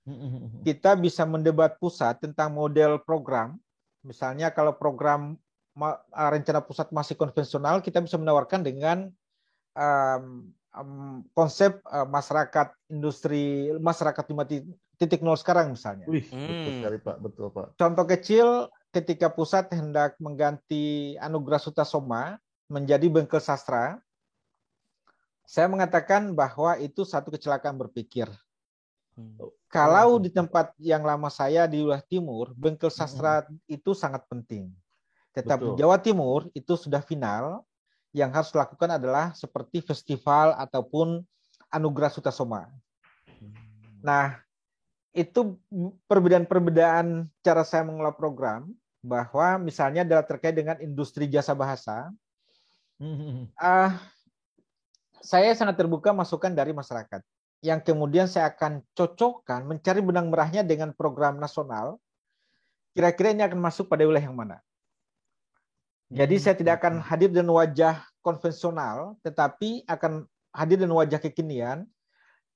hmm, 0.05 0.17
hmm, 0.17 0.29
hmm. 0.29 0.61
Kita 0.65 0.97
bisa 0.97 1.25
mendebat 1.25 1.77
pusat 1.77 2.17
tentang 2.21 2.53
model 2.53 3.01
program. 3.01 3.57
Misalnya 4.01 4.49
kalau 4.49 4.73
program 4.73 5.37
uh, 5.77 6.29
rencana 6.31 6.63
pusat 6.65 6.89
masih 6.89 7.13
konvensional, 7.13 7.83
kita 7.83 8.01
bisa 8.01 8.17
menawarkan 8.17 8.65
dengan 8.65 9.11
um, 9.77 10.49
um, 10.73 11.21
konsep 11.37 11.81
uh, 11.89 12.07
masyarakat 12.07 12.73
industri 12.89 13.73
masyarakat 13.77 14.23
5.0 14.23 15.41
sekarang 15.41 15.73
misalnya. 15.73 16.05
Wih, 16.09 16.25
betul 16.25 16.71
Hmm. 16.73 16.77
sekali 16.81 16.97
Pak, 17.01 17.17
betul 17.21 17.47
Pak. 17.53 17.67
Contoh 17.77 18.05
kecil 18.07 18.47
ketika 18.89 19.29
pusat 19.29 19.69
hendak 19.69 20.17
mengganti 20.17 21.13
Anugerah 21.21 21.61
Sutasoma 21.61 22.41
menjadi 22.69 23.09
Bengkel 23.09 23.41
Sastra, 23.41 23.97
saya 25.43 25.65
mengatakan 25.65 26.37
bahwa 26.37 26.77
itu 26.77 27.01
satu 27.01 27.33
kecelakaan 27.33 27.75
berpikir. 27.75 28.29
Kalau 29.67 30.21
di 30.21 30.31
tempat 30.31 30.71
yang 30.79 31.03
lama 31.03 31.27
saya 31.27 31.67
di 31.67 31.83
wilayah 31.83 32.05
timur, 32.05 32.55
Bengkel 32.55 32.93
Sastra 32.93 33.43
itu 33.67 33.91
sangat 33.91 34.23
penting. 34.29 34.71
Tetapi 35.35 35.75
Betul. 35.75 35.77
Jawa 35.77 35.97
Timur 35.99 36.39
itu 36.55 36.73
sudah 36.79 37.03
final, 37.03 37.65
yang 38.15 38.33
harus 38.33 38.49
dilakukan 38.49 38.97
adalah 38.97 39.35
seperti 39.37 39.85
festival 39.85 40.57
ataupun 40.57 41.21
Anugerah 41.69 42.09
Sutasoma. 42.09 42.65
Nah, 44.01 44.41
itu 45.13 45.57
perbedaan-perbedaan 46.09 47.29
cara 47.45 47.61
saya 47.61 47.85
mengelola 47.85 48.15
program 48.15 48.69
bahwa 49.05 49.61
misalnya 49.61 50.01
adalah 50.01 50.25
terkait 50.25 50.57
dengan 50.57 50.81
industri 50.81 51.29
jasa 51.29 51.53
bahasa. 51.53 52.09
Ah 53.55 53.99
saya 55.19 55.51
sangat 55.55 55.75
terbuka 55.75 56.15
masukan 56.15 56.51
dari 56.51 56.71
masyarakat 56.71 57.21
yang 57.59 57.83
kemudian 57.83 58.25
saya 58.25 58.47
akan 58.55 58.79
cocokkan 58.95 59.67
mencari 59.67 59.99
benang 59.99 60.31
merahnya 60.31 60.63
dengan 60.63 60.95
program 60.95 61.37
nasional. 61.37 61.99
Kira-kira 62.95 63.35
ini 63.35 63.43
akan 63.43 63.59
masuk 63.59 63.91
pada 63.91 64.07
wilayah 64.07 64.31
yang 64.31 64.35
mana? 64.39 64.63
Jadi 66.09 66.35
Hmm, 66.39 66.43
saya 66.43 66.55
tidak 66.57 66.81
akan 66.81 67.03
hadir 67.05 67.29
dengan 67.29 67.53
wajah 67.53 68.01
konvensional, 68.25 69.13
tetapi 69.21 69.85
akan 69.85 70.25
hadir 70.55 70.81
dengan 70.81 70.97
wajah 70.97 71.21
kekinian 71.21 71.85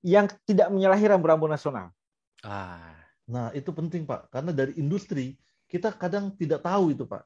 yang 0.01 0.25
tidak 0.47 0.73
menyalahi 0.73 1.05
rambu-rambu 1.05 1.45
nasional. 1.45 1.93
Ah. 2.41 2.97
Nah, 3.29 3.53
itu 3.55 3.71
penting, 3.71 4.03
Pak. 4.03 4.33
Karena 4.33 4.51
dari 4.51 4.75
industri, 4.75 5.37
kita 5.69 5.93
kadang 5.95 6.33
tidak 6.35 6.65
tahu 6.65 6.91
itu, 6.91 7.07
Pak. 7.07 7.23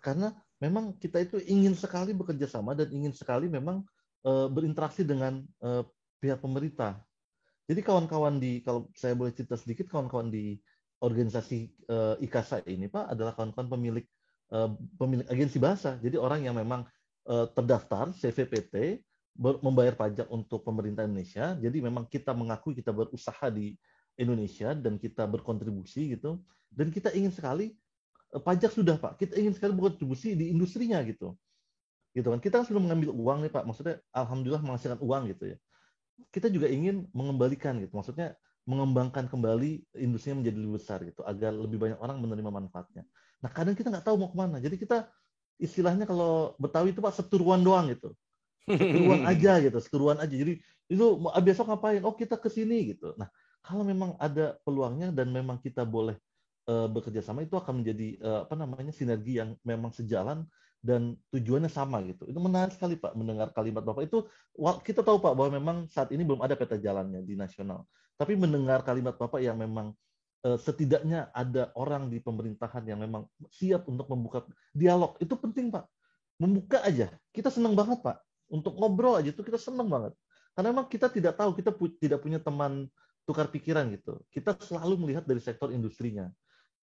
Karena 0.00 0.32
memang 0.62 0.96
kita 0.96 1.20
itu 1.20 1.36
ingin 1.44 1.76
sekali 1.76 2.16
bekerja 2.16 2.48
sama 2.48 2.72
dan 2.72 2.88
ingin 2.92 3.12
sekali 3.12 3.46
memang 3.50 3.84
eh, 4.24 4.48
berinteraksi 4.48 5.04
dengan 5.04 5.44
eh, 5.62 5.82
pihak 6.20 6.40
pemerintah. 6.40 7.00
Jadi 7.66 7.80
kawan-kawan 7.82 8.38
di, 8.38 8.62
kalau 8.62 8.86
saya 8.94 9.18
boleh 9.18 9.34
cerita 9.34 9.58
sedikit, 9.58 9.90
kawan-kawan 9.90 10.30
di 10.30 10.56
organisasi 11.02 11.58
eh, 11.68 12.14
IKASA 12.24 12.64
ini, 12.70 12.88
Pak, 12.88 13.12
adalah 13.12 13.36
kawan-kawan 13.36 13.68
pemilik 13.68 14.06
eh, 14.54 14.70
pemilik 14.96 15.26
agensi 15.28 15.58
bahasa. 15.60 16.00
Jadi 16.00 16.16
orang 16.16 16.46
yang 16.46 16.56
memang 16.56 16.86
eh, 17.28 17.46
terdaftar 17.52 18.14
CVPT, 18.16 19.02
membayar 19.36 19.92
pajak 19.92 20.32
untuk 20.32 20.64
pemerintah 20.64 21.04
Indonesia. 21.04 21.52
Jadi 21.60 21.84
memang 21.84 22.08
kita 22.08 22.32
mengakui 22.32 22.72
kita 22.72 22.88
berusaha 22.88 23.52
di 23.52 23.76
Indonesia 24.16 24.72
dan 24.72 24.96
kita 24.96 25.28
berkontribusi 25.28 26.16
gitu. 26.16 26.40
Dan 26.72 26.88
kita 26.88 27.12
ingin 27.12 27.28
sekali 27.28 27.76
pajak 28.42 28.72
sudah 28.72 28.96
Pak, 28.98 29.20
kita 29.20 29.38
ingin 29.38 29.52
sekali 29.56 29.72
berkontribusi 29.76 30.36
di 30.36 30.52
industrinya 30.52 31.00
gitu. 31.04 31.36
Gitu 32.16 32.26
kan. 32.26 32.40
Kita 32.40 32.54
kan 32.62 32.66
sudah 32.66 32.80
mengambil 32.80 33.12
uang 33.12 33.44
nih 33.46 33.52
Pak, 33.52 33.64
maksudnya 33.68 34.00
alhamdulillah 34.12 34.62
menghasilkan 34.64 35.00
uang 35.00 35.22
gitu 35.32 35.54
ya. 35.54 35.58
Kita 36.32 36.48
juga 36.48 36.66
ingin 36.72 37.06
mengembalikan 37.12 37.76
gitu. 37.80 37.92
Maksudnya 37.92 38.34
mengembangkan 38.66 39.30
kembali 39.30 39.94
industrinya 40.00 40.42
menjadi 40.42 40.56
lebih 40.58 40.74
besar 40.80 40.98
gitu 41.06 41.22
agar 41.22 41.54
lebih 41.54 41.78
banyak 41.78 41.98
orang 42.02 42.18
menerima 42.18 42.50
manfaatnya. 42.50 43.06
Nah, 43.44 43.50
kadang 43.52 43.78
kita 43.78 43.92
nggak 43.92 44.04
tahu 44.04 44.16
mau 44.18 44.32
ke 44.32 44.36
mana. 44.36 44.56
Jadi 44.58 44.80
kita 44.80 45.06
istilahnya 45.60 46.08
kalau 46.08 46.56
Betawi 46.58 46.90
itu 46.90 47.00
Pak 47.04 47.14
seturuan 47.20 47.62
doang 47.62 47.88
gitu 47.92 48.16
seturuan 48.66 49.22
aja 49.30 49.62
gitu, 49.62 49.78
seturuan 49.78 50.18
aja. 50.18 50.34
Jadi 50.34 50.58
itu 50.90 51.04
ah, 51.30 51.42
besok 51.42 51.70
ngapain? 51.70 52.02
Oh 52.02 52.14
kita 52.14 52.34
ke 52.36 52.50
sini 52.50 52.94
gitu. 52.94 53.14
Nah 53.14 53.30
kalau 53.62 53.86
memang 53.86 54.18
ada 54.18 54.58
peluangnya 54.66 55.14
dan 55.14 55.30
memang 55.30 55.62
kita 55.62 55.86
boleh 55.86 56.18
eh, 56.66 56.88
bekerja 56.90 57.22
sama 57.24 57.42
itu 57.46 57.54
akan 57.56 57.82
menjadi 57.82 58.08
eh, 58.20 58.40
apa 58.46 58.54
namanya 58.58 58.92
sinergi 58.92 59.40
yang 59.40 59.54
memang 59.62 59.94
sejalan 59.94 60.44
dan 60.82 61.18
tujuannya 61.34 61.72
sama 61.72 62.04
gitu. 62.06 62.28
Itu 62.30 62.38
menarik 62.38 62.76
sekali 62.76 62.94
Pak 63.00 63.16
mendengar 63.18 63.50
kalimat 63.50 63.82
Bapak 63.82 64.06
itu. 64.06 64.22
Kita 64.86 65.02
tahu 65.02 65.18
Pak 65.18 65.32
bahwa 65.34 65.50
memang 65.58 65.76
saat 65.90 66.12
ini 66.14 66.22
belum 66.22 66.44
ada 66.44 66.54
peta 66.54 66.78
jalannya 66.78 67.24
di 67.26 67.34
nasional. 67.34 67.88
Tapi 68.14 68.38
mendengar 68.38 68.86
kalimat 68.86 69.18
Bapak 69.18 69.42
yang 69.42 69.58
memang 69.58 69.96
eh, 70.46 70.58
setidaknya 70.60 71.32
ada 71.34 71.74
orang 71.74 72.12
di 72.12 72.22
pemerintahan 72.22 72.84
yang 72.86 73.02
memang 73.02 73.26
siap 73.50 73.88
untuk 73.90 74.06
membuka 74.12 74.46
dialog 74.70 75.18
itu 75.18 75.34
penting 75.34 75.72
Pak. 75.74 75.88
Membuka 76.36 76.84
aja. 76.84 77.08
Kita 77.32 77.48
senang 77.48 77.72
banget 77.72 78.04
Pak 78.04 78.26
untuk 78.50 78.78
ngobrol 78.78 79.18
aja 79.18 79.30
itu 79.34 79.42
kita 79.42 79.58
seneng 79.58 79.90
banget 79.90 80.14
karena 80.54 80.72
memang 80.72 80.86
kita 80.86 81.10
tidak 81.10 81.34
tahu 81.36 81.50
kita 81.58 81.70
pu- 81.74 81.98
tidak 81.98 82.22
punya 82.22 82.38
teman 82.38 82.86
tukar 83.26 83.50
pikiran 83.50 83.90
gitu 83.92 84.22
kita 84.30 84.54
selalu 84.62 85.06
melihat 85.06 85.26
dari 85.26 85.42
sektor 85.42 85.74
industrinya 85.74 86.30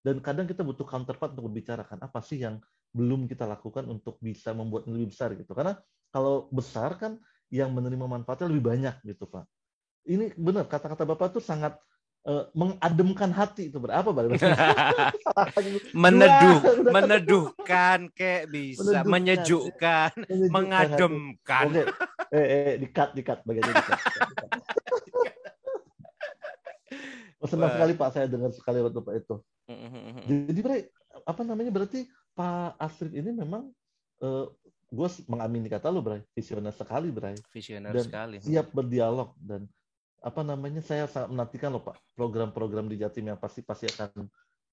dan 0.04 0.20
kadang 0.20 0.46
kita 0.46 0.62
butuh 0.62 0.84
counterpart 0.84 1.32
untuk 1.34 1.48
berbicara 1.50 1.88
kan 1.88 1.98
apa 2.04 2.20
sih 2.20 2.44
yang 2.44 2.60
belum 2.92 3.26
kita 3.26 3.48
lakukan 3.48 3.88
untuk 3.88 4.20
bisa 4.20 4.52
membuat 4.52 4.86
lebih 4.86 5.16
besar 5.16 5.32
gitu 5.34 5.56
karena 5.56 5.80
kalau 6.12 6.52
besar 6.52 7.00
kan 7.00 7.18
yang 7.50 7.72
menerima 7.72 8.06
manfaatnya 8.06 8.52
lebih 8.52 8.68
banyak 8.70 8.96
gitu 9.08 9.26
pak 9.26 9.48
ini 10.04 10.36
benar 10.36 10.68
kata-kata 10.68 11.08
bapak 11.08 11.39
tuh 11.39 11.44
sangat 11.44 11.80
eh, 12.28 12.44
mengademkan 12.56 13.32
hati 13.32 13.72
itu 13.72 13.80
berapa 13.80 14.04
Pak? 14.12 14.24
meneduh, 16.04 16.60
Wah, 16.60 16.76
meneduhkan 16.92 18.12
kayak 18.12 18.52
bisa, 18.52 19.04
Meneduhkan. 19.04 19.08
menyejukkan, 19.08 20.12
Menyejukkan 20.28 20.52
mengademkan. 20.52 21.66
Oke, 21.72 21.84
eh, 22.36 22.46
eh, 22.48 22.76
dikat, 22.80 23.10
dikat, 23.16 23.39
bagiannya 23.48 23.74
dikat. 23.76 24.00
dikat. 24.04 24.50
Oh, 27.43 27.49
senang 27.51 27.67
Wah. 27.67 27.75
sekali 27.75 27.93
Pak 27.99 28.10
saya 28.15 28.25
dengar 28.32 28.56
sekali 28.56 28.79
waktu 28.79 29.01
Pak 29.03 29.15
itu. 29.19 29.36
Jadi 30.47 30.60
Bray, 30.63 30.82
apa 31.27 31.41
namanya 31.43 31.75
berarti 31.75 32.08
Pak 32.32 32.79
Asrif 32.79 33.12
ini 33.12 33.36
memang 33.36 33.67
eh, 34.23 34.45
gue 34.93 35.08
mengamini 35.27 35.67
kata 35.67 35.91
lu 35.91 35.99
Bray, 35.99 36.23
visioner 36.32 36.71
sekali 36.71 37.12
Bray, 37.12 37.36
Visioner 37.51 37.91
Dan 37.91 38.08
sekali. 38.08 38.38
siap 38.39 38.71
berdialog 38.71 39.36
dan 39.43 39.67
apa 40.23 40.39
namanya 40.39 40.79
saya 40.79 41.03
sangat 41.03 41.36
menantikan 41.36 41.75
loh 41.75 41.84
Pak 41.84 41.99
program-program 42.15 42.88
di 42.88 42.95
Jatim 42.95 43.27
yang 43.27 43.36
pasti 43.36 43.60
pasti 43.60 43.91
akan 43.91 44.23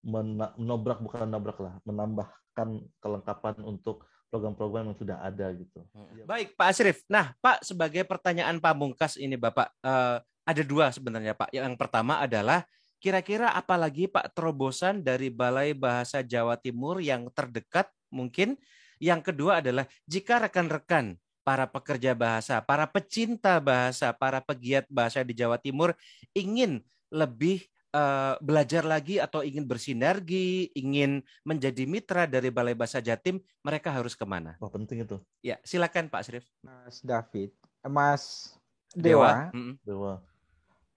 menobrak 0.06 1.02
bukan 1.02 1.26
menabrak 1.26 1.58
lah, 1.60 1.74
menambahkan 1.84 2.68
kelengkapan 3.02 3.54
untuk 3.66 4.06
program-program 4.30 4.94
yang 4.94 4.98
sudah 4.98 5.18
ada 5.20 5.50
gitu. 5.52 5.82
Baik, 6.24 6.54
Pak 6.54 6.70
Asrif. 6.70 7.02
Nah, 7.10 7.34
Pak, 7.42 7.66
sebagai 7.66 8.06
pertanyaan 8.06 8.62
pamungkas 8.62 9.18
ini, 9.18 9.34
Bapak, 9.34 9.74
eh, 9.82 10.22
ada 10.50 10.62
dua 10.66 10.90
sebenarnya, 10.90 11.38
Pak. 11.38 11.54
Yang 11.54 11.74
pertama 11.78 12.18
adalah 12.18 12.66
kira-kira 13.00 13.54
apalagi 13.56 14.10
Pak 14.10 14.36
terobosan 14.36 15.00
dari 15.00 15.32
Balai 15.32 15.72
Bahasa 15.72 16.20
Jawa 16.20 16.60
Timur 16.60 17.00
yang 17.00 17.32
terdekat 17.32 17.88
mungkin. 18.12 18.60
Yang 19.00 19.32
kedua 19.32 19.64
adalah 19.64 19.88
jika 20.04 20.36
rekan-rekan 20.36 21.16
para 21.40 21.64
pekerja 21.64 22.12
bahasa, 22.12 22.60
para 22.60 22.84
pecinta 22.84 23.56
bahasa, 23.56 24.12
para 24.12 24.44
pegiat 24.44 24.84
bahasa 24.92 25.24
di 25.24 25.32
Jawa 25.32 25.56
Timur 25.56 25.96
ingin 26.36 26.84
lebih 27.08 27.64
eh, 27.96 28.34
belajar 28.44 28.84
lagi 28.84 29.16
atau 29.16 29.40
ingin 29.40 29.64
bersinergi, 29.64 30.68
ingin 30.76 31.24
menjadi 31.48 31.88
mitra 31.88 32.28
dari 32.28 32.52
Balai 32.52 32.76
Bahasa 32.76 33.00
Jatim, 33.00 33.40
mereka 33.64 33.88
harus 33.88 34.12
ke 34.12 34.28
mana? 34.28 34.60
Wah 34.60 34.68
penting 34.68 35.00
itu. 35.00 35.16
Ya, 35.40 35.56
silakan 35.64 36.12
Pak 36.12 36.28
Srif. 36.28 36.44
Mas 36.60 37.00
David, 37.00 37.56
Mas 37.88 38.52
Dewa, 38.92 39.48
Mm-mm. 39.56 39.80
Dewa. 39.80 40.20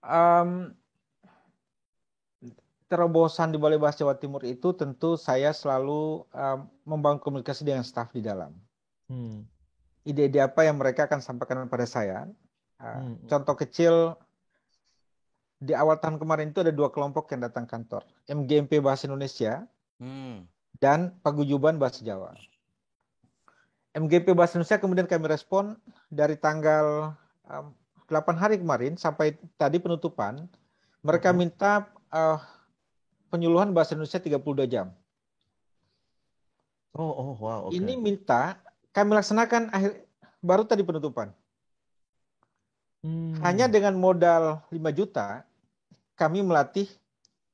Em, 0.04 0.72
terobosan 2.86 3.50
di 3.50 3.58
Balai 3.58 3.80
Bahasa 3.80 4.04
Jawa 4.04 4.14
Timur 4.14 4.44
itu 4.44 4.70
tentu 4.76 5.16
saya 5.16 5.50
selalu 5.50 6.28
em, 6.30 6.68
membangun 6.84 7.20
komunikasi 7.20 7.64
dengan 7.64 7.82
staf 7.82 8.12
di 8.12 8.20
dalam. 8.20 8.52
Hmm. 9.08 9.44
Ide-ide 10.04 10.44
apa 10.44 10.68
yang 10.68 10.76
mereka 10.76 11.08
akan 11.08 11.24
sampaikan 11.24 11.64
kepada 11.66 11.86
saya. 11.88 12.28
Eh, 12.80 12.84
Hmm. 12.84 13.16
Contoh 13.24 13.56
kecil 13.56 14.18
di 15.56 15.72
awal 15.72 15.96
tahun 15.96 16.20
kemarin 16.20 16.52
itu 16.52 16.60
ada 16.60 16.74
dua 16.74 16.92
kelompok 16.92 17.32
yang 17.32 17.40
datang 17.48 17.64
kantor, 17.64 18.04
MGMP 18.28 18.84
Bahasa 18.84 19.08
Indonesia 19.08 19.64
Hmm. 19.96 20.44
dan 20.76 21.16
Paguyuban 21.24 21.80
Bahasa 21.80 22.04
Jawa. 22.04 22.36
MGP 23.94 24.34
Bahasa 24.34 24.58
Indonesia 24.58 24.82
kemudian 24.82 25.06
kami 25.06 25.24
respon 25.30 25.78
dari 26.10 26.34
tanggal 26.34 27.14
em, 27.46 27.70
8 28.08 28.36
hari 28.36 28.60
kemarin 28.60 28.94
sampai 29.00 29.36
tadi 29.56 29.80
penutupan, 29.80 30.44
mereka 31.04 31.32
Mhm. 31.32 31.38
minta 31.38 31.88
eh, 32.14 32.38
penyuluhan 33.34 33.74
bahasa 33.74 33.98
Indonesia 33.98 34.22
32 34.22 34.70
jam. 34.70 34.94
Oh, 36.94 37.10
oh, 37.10 37.30
wow. 37.42 37.66
oke. 37.66 37.74
Ini 37.74 37.98
minta 37.98 38.62
kami 38.94 39.18
laksanakan 39.18 39.74
akhir 39.74 40.06
baru 40.38 40.62
tadi 40.62 40.86
penutupan. 40.86 41.34
Hmm. 43.02 43.34
Hanya 43.42 43.66
dengan 43.66 43.98
modal 43.98 44.62
5 44.70 44.94
juta 44.94 45.42
kami 46.14 46.40
melatih 46.46 46.86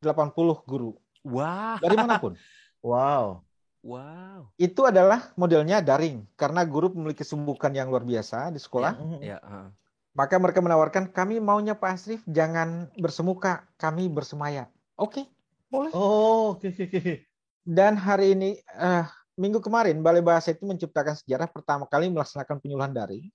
80 0.05 0.61
guru 0.69 0.93
Wah, 1.25 1.81
dari 1.81 1.97
mana 1.97 2.21
pun. 2.21 2.37
Wow. 2.81 3.45
wow. 3.85 4.49
Itu 4.57 4.89
adalah 4.89 5.37
modelnya 5.37 5.85
daring 5.85 6.25
karena 6.33 6.65
guru 6.65 6.89
memiliki 6.97 7.21
kesibukan 7.21 7.69
yang 7.77 7.93
luar 7.93 8.09
biasa 8.09 8.49
di 8.49 8.57
sekolah. 8.57 8.97
Hmm. 8.97 9.21
Ya, 9.21 9.37
heeh. 9.37 9.69
Maka 10.11 10.43
mereka 10.43 10.59
menawarkan 10.59 11.07
kami 11.15 11.39
maunya 11.39 11.79
Pak 11.79 11.91
Asrif 11.95 12.21
jangan 12.27 12.91
bersemuka, 12.99 13.63
kami 13.79 14.11
bersemaya. 14.11 14.67
Oke, 14.99 15.31
boleh. 15.71 15.95
Oh, 15.95 16.59
oke, 16.59 16.67
oke, 16.75 16.85
oke. 16.91 17.15
Dan 17.63 17.95
hari 17.95 18.35
ini 18.35 18.51
eh, 18.59 19.05
minggu 19.39 19.63
kemarin 19.63 20.03
Balai 20.03 20.21
Bahasa 20.25 20.51
itu 20.51 20.67
menciptakan 20.67 21.15
sejarah 21.15 21.47
pertama 21.47 21.87
kali 21.87 22.11
melaksanakan 22.11 22.59
penyuluhan 22.59 22.91
daring. 22.91 23.31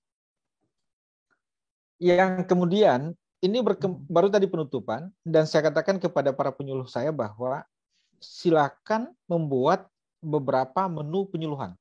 Yang 1.96 2.44
kemudian 2.44 3.16
ini 3.40 3.58
berkem- 3.64 4.04
baru 4.04 4.28
tadi 4.28 4.44
penutupan 4.44 5.08
dan 5.24 5.48
saya 5.48 5.72
katakan 5.72 5.96
kepada 5.96 6.36
para 6.36 6.52
penyuluh 6.52 6.84
saya 6.84 7.08
bahwa 7.08 7.64
silakan 8.20 9.16
membuat 9.24 9.88
beberapa 10.20 10.88
menu 10.88 11.24
penyuluhan 11.28 11.72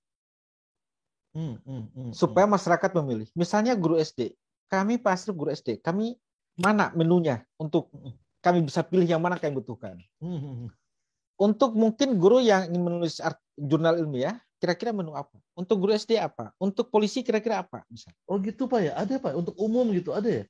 Hmm, 1.36 1.60
hmm, 1.67 1.84
hmm, 1.91 2.12
supaya 2.15 2.47
masyarakat 2.47 2.95
memilih. 2.95 3.27
Misalnya 3.36 3.75
guru 3.75 3.99
SD, 3.99 4.39
kami 4.71 4.97
Pak 4.97 5.13
Asrif 5.15 5.36
guru 5.36 5.49
SD, 5.51 5.80
kami 5.82 6.17
mana 6.56 6.91
menunya 6.95 7.43
untuk 7.60 7.91
kami 8.39 8.63
bisa 8.63 8.86
pilih 8.86 9.06
yang 9.06 9.19
mana 9.21 9.36
kami 9.36 9.58
butuhkan. 9.60 9.99
Untuk 11.36 11.75
mungkin 11.75 12.15
guru 12.15 12.39
yang 12.39 12.71
ingin 12.71 12.84
menulis 12.84 13.19
art- 13.19 13.43
jurnal 13.60 13.99
ilmiah, 13.99 14.39
kira-kira 14.62 14.95
menu 14.95 15.12
apa? 15.12 15.36
Untuk 15.51 15.84
guru 15.84 15.91
SD 15.91 16.15
apa? 16.15 16.56
Untuk 16.56 16.88
polisi 16.88 17.19
kira-kira 17.25 17.60
apa? 17.65 17.84
Misalnya. 17.91 18.15
Oh 18.30 18.39
gitu 18.39 18.71
Pak 18.71 18.80
ya? 18.80 18.93
Ada 18.95 19.19
Pak? 19.19 19.34
Untuk 19.36 19.56
umum 19.60 19.84
gitu 19.91 20.15
ada 20.15 20.28
ya? 20.32 20.43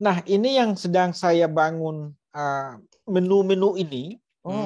Nah, 0.00 0.24
ini 0.24 0.56
yang 0.56 0.72
sedang 0.80 1.12
saya 1.12 1.44
bangun 1.44 2.16
uh, 2.32 2.72
menu-menu 3.04 3.76
ini 3.76 4.16
Oh, 4.40 4.64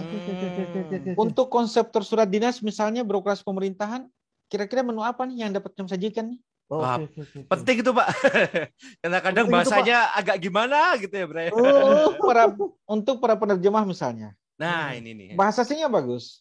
untuk 1.19 1.51
konsep 1.51 1.91
tersurat 1.91 2.31
dinas 2.31 2.63
misalnya 2.63 3.03
birokrasi 3.03 3.43
pemerintahan, 3.43 4.07
kira-kira 4.47 4.87
menu 4.87 5.03
apa 5.03 5.27
nih 5.27 5.43
yang 5.43 5.51
dapat 5.51 5.75
kami 5.75 5.91
sajikan 5.91 6.31
nih? 6.31 6.39
Oh, 6.73 6.81
Wah, 6.81 6.97
oke, 6.97 7.13
oke, 7.13 7.21
oke. 7.45 7.49
Penting 7.53 7.77
itu, 7.85 7.91
Pak. 7.93 8.09
Karena 9.05 9.19
kadang 9.21 9.45
Penting 9.47 9.53
itu, 9.53 9.53
bahasanya 9.53 9.99
agak 10.17 10.37
gimana 10.41 10.97
gitu 10.97 11.13
ya, 11.13 11.27
Bray. 11.29 11.49
Untuk 11.53 12.15
para 12.25 12.45
untuk 12.89 13.17
para 13.21 13.35
penerjemah 13.37 13.85
misalnya, 13.85 14.33
Nah, 14.57 14.97
ini 14.97 15.13
nih. 15.13 15.29
bahasa 15.37 15.61
asingnya 15.61 15.93
bagus. 15.93 16.41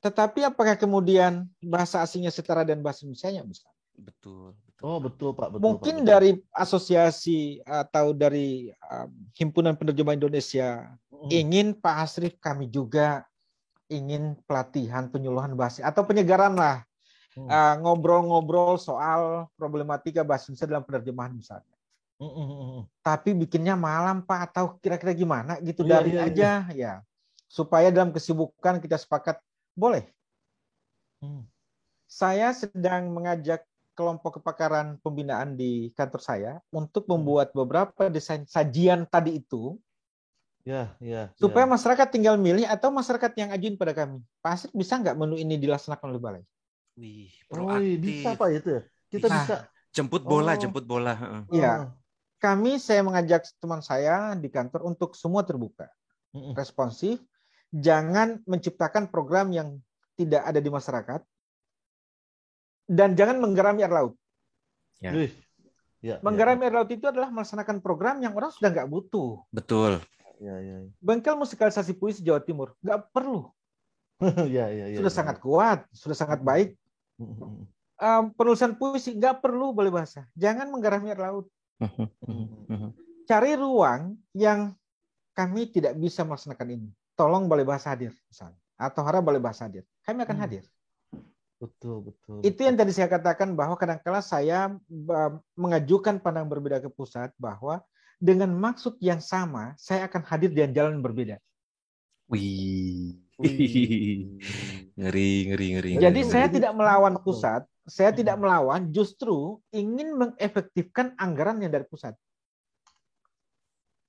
Tetapi 0.00 0.44
apakah 0.44 0.76
kemudian 0.76 1.48
bahasa 1.60 2.00
asingnya 2.00 2.32
setara 2.32 2.64
dan 2.64 2.80
bahasa 2.80 3.04
Indonesia 3.04 3.44
misalnya? 3.44 3.80
Betul, 3.94 4.52
betul. 4.68 4.84
Oh, 4.84 4.98
betul 5.00 5.30
Pak, 5.32 5.48
betul. 5.56 5.62
Mungkin 5.64 5.94
Pak, 5.94 6.00
betul. 6.00 6.10
dari 6.12 6.30
asosiasi 6.52 7.40
atau 7.64 8.12
dari 8.12 8.68
um, 8.88 9.08
himpunan 9.36 9.76
penerjemah 9.76 10.16
Indonesia 10.16 10.92
Hmm, 11.24 11.30
ingin 11.32 11.72
Pak 11.72 11.96
Asrif 12.04 12.36
kami 12.36 12.68
juga 12.68 13.24
ingin 13.88 14.36
pelatihan 14.44 15.08
penyuluhan 15.08 15.56
bahasa 15.56 15.80
atau 15.80 16.04
penyegaran 16.04 16.52
lah 16.52 16.84
hmm, 17.34 17.48
uh, 17.50 17.74
ngobrol-ngobrol 17.82 18.78
soal 18.78 19.50
problematika 19.58 20.22
bahasa 20.22 20.50
Indonesia 20.50 20.70
dalam 20.70 20.84
penerjemahan 20.86 21.32
misalnya. 21.34 21.76
hmm, 22.22 22.32
hmm, 22.32 22.46
hmm. 22.48 22.82
Tapi 23.02 23.30
bikinnya 23.34 23.74
malam 23.74 24.22
Pak 24.22 24.40
atau 24.50 24.78
kira-kira 24.78 25.12
gimana 25.12 25.58
gitu 25.60 25.82
Iya, 25.84 25.90
dari 25.98 26.10
iya, 26.14 26.22
aja 26.26 26.50
ya. 26.72 26.92
Supaya 27.50 27.90
dalam 27.94 28.10
kesibukan 28.10 28.82
kita 28.82 28.98
sepakat 28.98 29.38
boleh. 29.74 30.06
Hmm. 31.22 31.46
Saya 32.10 32.54
sedang 32.54 33.10
mengajak 33.10 33.66
kelompok 33.94 34.42
kepakaran 34.42 34.98
pembinaan 35.02 35.54
di 35.54 35.94
kantor 35.94 36.22
saya 36.22 36.52
untuk 36.74 37.06
membuat 37.06 37.54
beberapa 37.54 38.10
desain 38.10 38.42
sajian 38.46 39.06
tadi 39.06 39.38
itu 39.38 39.78
Ya, 40.64 40.96
ya. 40.96 41.28
supaya 41.36 41.68
ya. 41.68 41.72
masyarakat 41.76 42.08
tinggal 42.08 42.40
milih 42.40 42.64
atau 42.64 42.88
masyarakat 42.88 43.36
yang 43.36 43.52
ajuin 43.52 43.76
pada 43.76 43.92
kami. 43.92 44.24
Pak 44.40 44.52
Asif 44.56 44.70
bisa 44.72 44.96
nggak 44.96 45.12
menu 45.12 45.36
ini 45.36 45.60
dilaksanakan 45.60 46.16
oleh 46.16 46.22
balai? 46.24 46.42
Wih, 46.94 47.26
Oh, 47.50 47.66
proaktif. 47.66 47.82
iya, 47.82 47.96
bisa 47.98 48.28
Pak 48.34 48.48
itu 48.54 48.68
ya? 48.70 48.82
Kita 49.10 49.26
Nah, 49.26 49.36
bisa. 49.42 49.56
Jemput 49.94 50.22
bola, 50.22 50.54
Oh. 50.54 50.58
jemput 50.58 50.84
bola. 50.84 51.12
heeh. 51.14 51.42
Iya. 51.54 51.72
Oh. 51.74 51.82
Kami 52.38 52.76
saya 52.76 53.00
mengajak 53.00 53.46
teman 53.56 53.80
saya 53.80 54.36
di 54.36 54.52
kantor 54.52 54.84
untuk 54.84 55.16
semua 55.16 55.42
terbuka, 55.42 55.88
responsif, 56.52 57.22
jangan 57.72 58.42
menciptakan 58.44 59.08
program 59.08 59.48
yang 59.48 59.80
tidak 60.14 60.44
ada 60.44 60.60
di 60.60 60.68
masyarakat 60.68 61.24
dan 62.84 63.16
jangan 63.16 63.40
menggerami 63.40 63.80
air 63.80 63.90
laut. 63.90 64.14
Ya. 65.00 65.10
Wih. 65.14 65.32
Ya, 66.04 66.20
Menggerami 66.20 66.68
air 66.68 66.74
laut 66.76 66.90
itu 66.92 67.08
adalah 67.08 67.32
melaksanakan 67.32 67.80
program 67.80 68.20
yang 68.20 68.36
orang 68.36 68.52
sudah 68.52 68.68
nggak 68.68 68.92
butuh. 68.92 69.40
Betul. 69.48 70.04
Ya, 70.36 70.60
ya, 70.60 70.84
ya. 70.84 70.90
Bengkel 71.00 71.32
musikalisasi 71.40 71.96
puisi 71.96 72.20
Jawa 72.20 72.44
Timur 72.44 72.76
nggak 72.84 73.08
perlu, 73.08 73.48
ya, 74.52 74.68
ya, 74.68 74.92
ya, 74.92 74.98
sudah 75.00 75.08
ya. 75.08 75.16
sangat 75.16 75.36
kuat, 75.40 75.88
sudah 75.96 76.12
sangat 76.18 76.44
baik. 76.44 76.76
Em, 77.94 78.24
penulisan 78.34 78.74
puisi 78.74 79.14
nggak 79.14 79.38
perlu 79.38 79.70
boleh 79.70 79.90
bahasa. 79.90 80.26
Jangan 80.34 80.66
menggerami 80.68 81.14
air 81.14 81.20
laut. 81.22 81.46
Cari 83.24 83.52
ruang 83.56 84.18
yang 84.36 84.74
kami 85.32 85.70
tidak 85.72 85.96
bisa 85.96 86.22
melaksanakan 86.26 86.68
ini. 86.78 86.88
Tolong 87.14 87.46
balai 87.46 87.64
bahasa 87.64 87.94
hadir, 87.94 88.12
misalnya. 88.28 88.58
Atau 88.74 89.06
harap 89.06 89.22
balai 89.22 89.40
bahasa 89.40 89.66
hadir. 89.70 89.86
Kami 90.02 90.26
akan 90.26 90.36
Hmm. 90.36 90.44
hadir. 90.44 90.64
Betul, 91.62 92.12
betul. 92.12 92.38
Itu 92.44 92.60
betul. 92.60 92.64
yang 92.66 92.76
tadi 92.76 92.92
saya 92.92 93.08
katakan 93.08 93.56
bahwa 93.56 93.78
kadang-kala 93.78 94.20
saya 94.20 94.74
ba- 94.90 95.38
mengajukan 95.56 96.20
pandang 96.20 96.50
berbeda 96.50 96.82
ke 96.82 96.90
pusat 96.92 97.32
bahwa 97.40 97.80
dengan 98.20 98.52
maksud 98.52 98.98
yang 99.00 99.22
sama, 99.22 99.72
saya 99.80 100.04
akan 100.10 100.22
hadir 100.28 100.50
di 100.52 100.60
jalan 100.74 101.00
berbeda. 101.00 101.40
Wih. 102.28 103.23
Ngeri, 104.94 105.30
ngeri, 105.50 105.68
ngeri. 105.74 105.90
Jadi 105.98 106.20
ngeri. 106.22 106.30
saya 106.30 106.46
tidak 106.46 106.72
melawan 106.72 107.14
pusat, 107.18 107.66
saya 107.84 108.14
Hmm. 108.14 108.18
tidak 108.22 108.36
melawan, 108.38 108.80
justru 108.94 109.58
ingin 109.74 110.14
mengefektifkan 110.14 111.18
anggaran 111.18 111.58
yang 111.58 111.74
dari 111.74 111.82
pusat. 111.82 112.14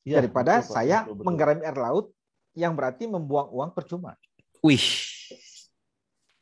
Ya, 0.05 0.21
daripada 0.21 0.61
betul, 0.61 0.69
saya 0.69 0.97
Betul, 1.01 1.13
betul. 1.17 1.25
menggarami 1.25 1.61
air 1.65 1.77
laut 1.81 2.05
yang 2.53 2.77
berarti 2.77 3.09
membuang 3.09 3.49
uang 3.49 3.73
percuma. 3.73 4.13
Wih. 4.61 4.85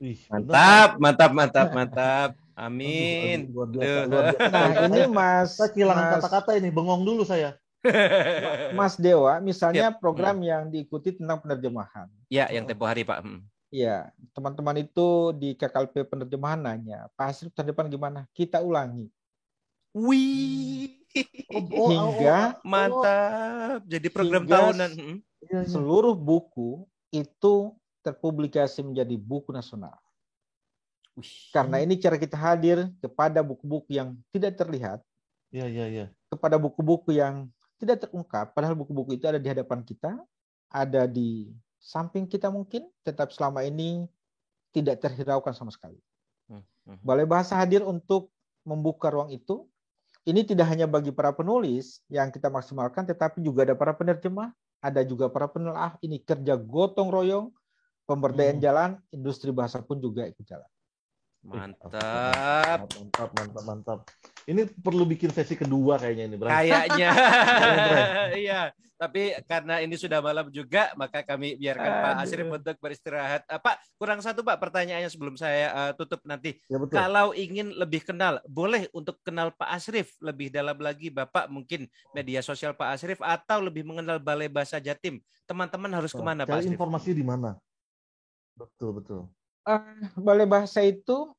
Wih, 0.03 0.19
Mantap, 0.27 0.99
mantap, 0.99 1.31
mantap, 1.31 1.67
mantap. 1.71 2.29
Amin. 2.53 3.47
Aduh, 3.49 3.63
aduh, 3.63 3.79
luar 3.79 3.79
biasa, 3.79 4.03
Aduh. 4.03 4.11
luar 4.11 4.25
biasa. 4.35 4.51
Nah 4.51 4.69
ini 4.83 5.01
Mas 5.07 5.49
saya 5.55 5.69
kehilangan 5.71 6.05
kata-kata 6.19 6.51
ini, 6.59 6.69
bengong 6.69 7.01
dulu 7.07 7.23
saya. 7.23 7.55
Mas 8.79 8.95
Dewa, 8.95 9.39
misalnya 9.43 9.91
Yap. 9.91 9.99
program 9.99 10.39
yang 10.39 10.71
diikuti 10.71 11.13
tentang 11.15 11.43
penerjemahan. 11.43 12.07
Ya, 12.31 12.47
yang 12.49 12.63
tempo 12.63 12.87
hari, 12.87 13.03
Pak. 13.03 13.23
Hmm. 13.23 13.43
Ya, 13.73 14.13
teman-teman 14.37 14.85
itu 14.85 15.33
di 15.33 15.57
KKLP 15.57 16.05
penerjemahan 16.05 16.61
nanya, 16.61 17.09
Pak 17.17 17.33
depan 17.65 17.89
gimana? 17.89 18.29
Kita 18.31 18.61
ulangi. 18.61 19.09
Wih. 19.93 20.99
Oh, 21.53 21.61
oh, 21.61 21.89
Hingga- 21.93 22.57
oh, 22.57 22.65
oh, 22.65 22.65
Mantap. 22.65 23.85
Jadi 23.85 24.09
program 24.09 24.49
Hingga 24.49 24.57
tahunan. 24.57 24.91
Hmm. 24.97 25.17
iya, 25.45 25.61
iya. 25.61 25.69
Seluruh 25.69 26.17
buku 26.17 26.89
itu 27.13 27.69
terpublikasi 28.01 28.81
menjadi 28.81 29.13
buku 29.13 29.53
nasional. 29.53 29.93
Wih. 31.13 31.53
Karena 31.53 31.77
ini 31.85 32.01
cara 32.01 32.17
kita 32.17 32.33
hadir 32.33 32.89
kepada 32.97 33.45
buku-buku 33.45 33.93
yang 33.93 34.17
tidak 34.33 34.57
terlihat, 34.57 35.05
Iya, 35.53 35.69
iya, 35.69 35.85
iya. 35.85 36.05
kepada 36.33 36.57
buku-buku 36.57 37.13
yang 37.13 37.45
tidak 37.83 38.07
terungkap, 38.07 38.55
padahal 38.55 38.79
buku-buku 38.79 39.19
itu 39.19 39.27
ada 39.27 39.37
di 39.37 39.51
hadapan 39.51 39.83
kita, 39.83 40.15
ada 40.71 41.03
di 41.05 41.51
samping 41.83 42.23
kita 42.23 42.47
mungkin, 42.47 42.87
tetap 43.03 43.35
selama 43.35 43.67
ini 43.67 44.07
tidak 44.71 45.03
terhiraukan 45.03 45.51
sama 45.51 45.69
sekali. 45.69 45.99
Hmm, 46.47 46.63
hmm. 46.87 46.97
Balai 47.03 47.27
Bahasa 47.27 47.59
hadir 47.59 47.83
untuk 47.83 48.31
membuka 48.63 49.11
ruang 49.11 49.29
itu. 49.29 49.67
Ini 50.23 50.47
tidak 50.47 50.71
hanya 50.71 50.87
bagi 50.87 51.11
para 51.11 51.35
penulis 51.35 51.99
yang 52.07 52.31
kita 52.31 52.47
maksimalkan, 52.47 53.03
tetapi 53.03 53.43
juga 53.43 53.67
ada 53.67 53.75
para 53.75 53.91
penerjemah, 53.91 54.55
ada 54.79 55.03
juga 55.03 55.27
para 55.27 55.51
penelaah. 55.51 55.99
Ini 55.99 56.23
kerja 56.23 56.55
gotong 56.55 57.11
royong, 57.11 57.51
pemberdayaan 58.07 58.57
hmm. 58.57 58.65
jalan, 58.65 58.89
industri 59.11 59.51
bahasa 59.51 59.83
pun 59.83 59.99
juga 59.99 60.23
ikut 60.23 60.47
jalan. 60.47 60.72
Mantap. 61.43 61.91
Mantap, 61.91 63.29
mantap, 63.35 63.63
mantap. 63.67 63.99
Ini 64.47 64.63
perlu 64.79 65.03
bikin 65.03 65.27
sesi 65.35 65.59
kedua 65.59 65.99
kayaknya 65.99 66.31
ini, 66.31 66.35
Bro. 66.39 66.47
Kayaknya. 66.47 67.09
Iya, 68.33 68.73
tapi 68.95 69.35
karena 69.45 69.83
ini 69.83 69.99
sudah 69.99 70.23
malam 70.23 70.47
juga, 70.47 70.95
maka 70.95 71.21
kami 71.21 71.59
biarkan 71.59 71.91
Aduh. 71.91 72.03
Pak 72.07 72.13
Asrif 72.23 72.47
untuk 72.47 72.75
beristirahat. 72.79 73.41
Uh, 73.51 73.59
Pak, 73.59 73.75
kurang 73.99 74.23
satu 74.23 74.41
Pak 74.41 74.57
pertanyaannya 74.57 75.11
sebelum 75.11 75.35
saya 75.35 75.67
uh, 75.75 75.91
tutup 75.91 76.23
nanti. 76.23 76.55
Ya, 76.71 76.79
betul. 76.79 76.95
Kalau 76.95 77.35
ingin 77.35 77.75
lebih 77.75 78.07
kenal, 78.07 78.39
boleh 78.47 78.87
untuk 78.95 79.19
kenal 79.21 79.51
Pak 79.51 79.69
Asrif 79.75 80.15
lebih 80.23 80.47
dalam 80.47 80.79
lagi 80.79 81.11
Bapak 81.11 81.51
mungkin 81.51 81.91
media 82.15 82.39
sosial 82.39 82.73
Pak 82.73 82.95
Asrif 82.95 83.19
atau 83.19 83.59
lebih 83.59 83.83
mengenal 83.83 84.23
Balai 84.23 84.47
Bahasa 84.47 84.79
Jatim. 84.79 85.19
Teman-teman 85.43 85.91
harus 85.91 86.15
oh, 86.15 86.19
ke 86.19 86.23
mana 86.23 86.47
Pak 86.47 86.63
Asrif? 86.63 86.71
informasi 86.71 87.11
di 87.11 87.25
mana? 87.27 87.59
Betul, 88.55 89.03
betul 89.03 89.27
uh, 89.67 89.81
balai 90.15 90.47
bahasa 90.47 90.83
itu 90.83 91.31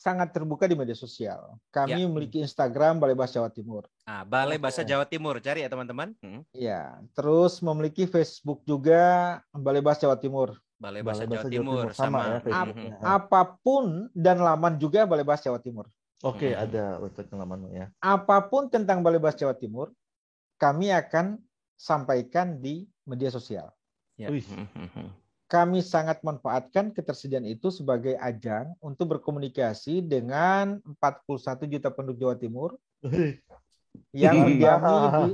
sangat 0.00 0.32
terbuka 0.32 0.64
di 0.64 0.72
media 0.72 0.96
sosial. 0.96 1.60
Kami 1.68 2.00
ya. 2.00 2.08
memiliki 2.08 2.40
Instagram 2.40 2.96
Balai 2.96 3.12
Bahasa 3.12 3.36
Jawa 3.36 3.52
Timur. 3.52 3.84
Ah, 4.08 4.24
Balai 4.24 4.56
Bahasa 4.56 4.80
Jawa 4.80 5.04
Timur, 5.04 5.36
cari 5.44 5.60
ya 5.60 5.68
teman-teman. 5.68 6.16
Hmm. 6.24 6.40
Ya, 6.56 6.96
terus 7.12 7.60
memiliki 7.60 8.08
Facebook 8.08 8.64
juga 8.64 9.36
Balai 9.52 9.84
Bahasa 9.84 10.08
Jawa 10.08 10.16
Timur. 10.16 10.56
Balai 10.80 11.04
Bahasa, 11.04 11.28
Balai 11.28 11.36
Jawa, 11.36 11.44
Jawa 11.44 11.52
Timur, 11.52 11.84
Timur 11.84 11.88
sama, 11.92 12.20
sama 12.40 12.72
ya, 12.72 12.96
ap 13.04 13.28
apa 13.28 13.40
pun 13.60 14.08
dan 14.16 14.40
laman 14.40 14.80
juga 14.80 15.04
Balai 15.04 15.28
Bahasa 15.28 15.52
Jawa 15.52 15.60
Timur. 15.60 15.84
Oke, 16.24 16.48
okay, 16.48 16.52
hmm. 16.56 16.64
ada 16.64 16.84
website 17.04 17.28
laman 17.36 17.68
ya. 17.68 17.86
Apa 18.00 18.48
pun 18.48 18.72
tentang 18.72 19.04
Balai 19.04 19.20
Bahasa 19.20 19.44
Jawa 19.44 19.52
Timur, 19.52 19.92
kami 20.56 20.88
akan 20.88 21.36
sampaikan 21.76 22.56
di 22.56 22.88
media 23.04 23.28
sosial. 23.28 23.68
Ya 24.16 24.32
kami 25.50 25.82
sangat 25.82 26.22
manfaatkan 26.22 26.94
ketersediaan 26.94 27.42
itu 27.42 27.74
sebagai 27.74 28.14
ajang 28.22 28.70
untuk 28.78 29.18
berkomunikasi 29.18 29.98
dengan 29.98 30.78
41 31.02 31.66
juta 31.66 31.90
penduduk 31.90 32.22
Jawa 32.22 32.36
Timur 32.38 32.70
yang 34.14 34.46
mendiami 34.46 34.94
di 35.10 35.30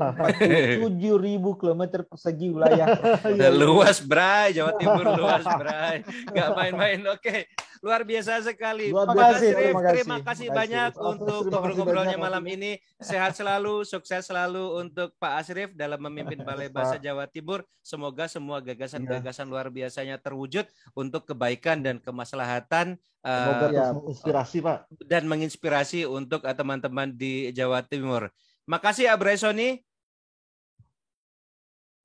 47 0.88 1.20
ribu 1.20 1.52
kilometer 1.60 2.00
persegi 2.08 2.48
wilayah. 2.48 2.96
Udah 3.28 3.50
luas, 3.52 4.00
Bray. 4.00 4.56
Jawa 4.56 4.72
Timur 4.80 5.04
luas, 5.20 5.44
Bray. 5.60 6.00
Gak 6.32 6.48
main-main. 6.56 7.00
Oke, 7.12 7.44
luar 7.86 8.02
biasa 8.02 8.42
sekali. 8.42 8.90
Luar 8.90 9.14
biasa. 9.14 9.38
Terima, 9.38 9.54
terima 9.54 9.82
kasih, 9.86 10.02
terima 10.02 10.18
kasih 10.26 10.48
banyak 10.50 10.90
kasih. 10.90 11.06
untuk 11.06 11.40
ngobrol-ngobrolnya 11.46 12.18
malam 12.18 12.42
ini. 12.50 12.82
Sehat 12.98 13.38
selalu, 13.38 13.86
sukses 13.86 14.26
selalu 14.26 14.82
untuk 14.82 15.14
Pak 15.22 15.32
Asrif 15.38 15.70
dalam 15.78 16.02
memimpin 16.02 16.42
Balai 16.42 16.66
Bahasa 16.66 16.98
Jawa 16.98 17.30
Timur. 17.30 17.62
Semoga 17.86 18.26
semua 18.26 18.58
gagasan-gagasan 18.58 19.46
luar 19.46 19.70
biasanya 19.70 20.18
terwujud 20.18 20.66
untuk 20.98 21.30
kebaikan 21.30 21.78
dan 21.86 22.02
kemaslahatan 22.02 22.98
Semoga 23.26 23.66
uh, 23.66 23.74
ya, 23.74 23.86
menginspirasi 23.90 24.56
Pak. 24.62 24.78
Dan 25.02 25.22
menginspirasi 25.26 26.00
untuk 26.06 26.46
uh, 26.46 26.54
teman-teman 26.54 27.10
di 27.10 27.50
Jawa 27.50 27.82
Timur. 27.82 28.30
Makasih 28.66 29.10
Abrai 29.10 29.38
Sony. 29.38 29.82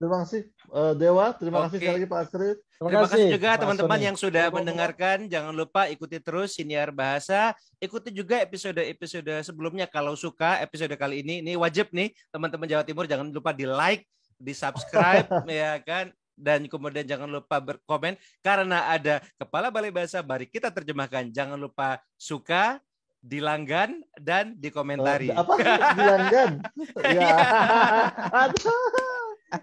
Terima 0.02 0.26
kasih 0.26 0.50
uh, 0.74 0.94
Dewa, 0.98 1.30
terima 1.38 1.62
Oke. 1.62 1.66
kasih 1.70 1.78
sekali 1.78 1.96
lagi 2.02 2.08
Pak 2.10 2.20
Astrid. 2.26 2.58
Terima, 2.58 2.90
terima 2.90 3.02
kasih 3.06 3.26
juga 3.38 3.50
teman-teman 3.62 4.00
yang 4.02 4.18
sudah 4.18 4.46
mendengarkan. 4.50 5.18
Jangan 5.30 5.54
lupa 5.54 5.86
ikuti 5.94 6.18
terus 6.18 6.58
Siniar 6.58 6.90
Bahasa. 6.90 7.54
Ikuti 7.78 8.10
juga 8.10 8.42
episode-episode 8.42 9.46
sebelumnya 9.46 9.86
kalau 9.86 10.18
suka 10.18 10.58
episode 10.58 10.98
kali 10.98 11.22
ini. 11.22 11.46
Ini 11.46 11.54
wajib 11.54 11.94
nih 11.94 12.18
teman-teman 12.34 12.66
Jawa 12.66 12.82
Timur 12.82 13.06
jangan 13.06 13.30
lupa 13.30 13.54
di 13.54 13.70
like, 13.70 14.10
di 14.42 14.58
subscribe 14.58 15.30
ya 15.46 15.78
kan 15.86 16.10
dan 16.34 16.66
kemudian 16.66 17.06
jangan 17.06 17.30
lupa 17.30 17.62
berkomen 17.62 18.18
karena 18.42 18.90
ada 18.90 19.22
kepala 19.38 19.70
balai 19.70 19.94
bahasa 19.94 20.26
mari 20.26 20.50
kita 20.50 20.74
terjemahkan 20.74 21.30
jangan 21.30 21.62
lupa 21.62 22.02
suka 22.18 22.82
dilanggan 23.22 24.02
dan 24.18 24.58
dikomentari. 24.58 25.30
Uh, 25.30 25.46
apa 25.46 25.54
dilanggan? 25.94 26.52
ya. 27.22 27.38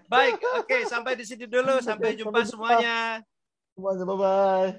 Baik, 0.05 0.37
oke 0.37 0.69
okay, 0.69 0.81
sampai 0.85 1.17
di 1.17 1.25
sini 1.25 1.49
dulu. 1.49 1.81
Sampai 1.81 2.13
jumpa 2.13 2.45
semuanya. 2.45 3.25
Semuanya 3.73 4.03
bye 4.05 4.17
bye. 4.17 4.69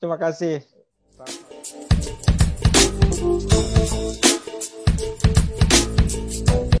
Terima 0.00 0.16
kasih. 0.16 0.64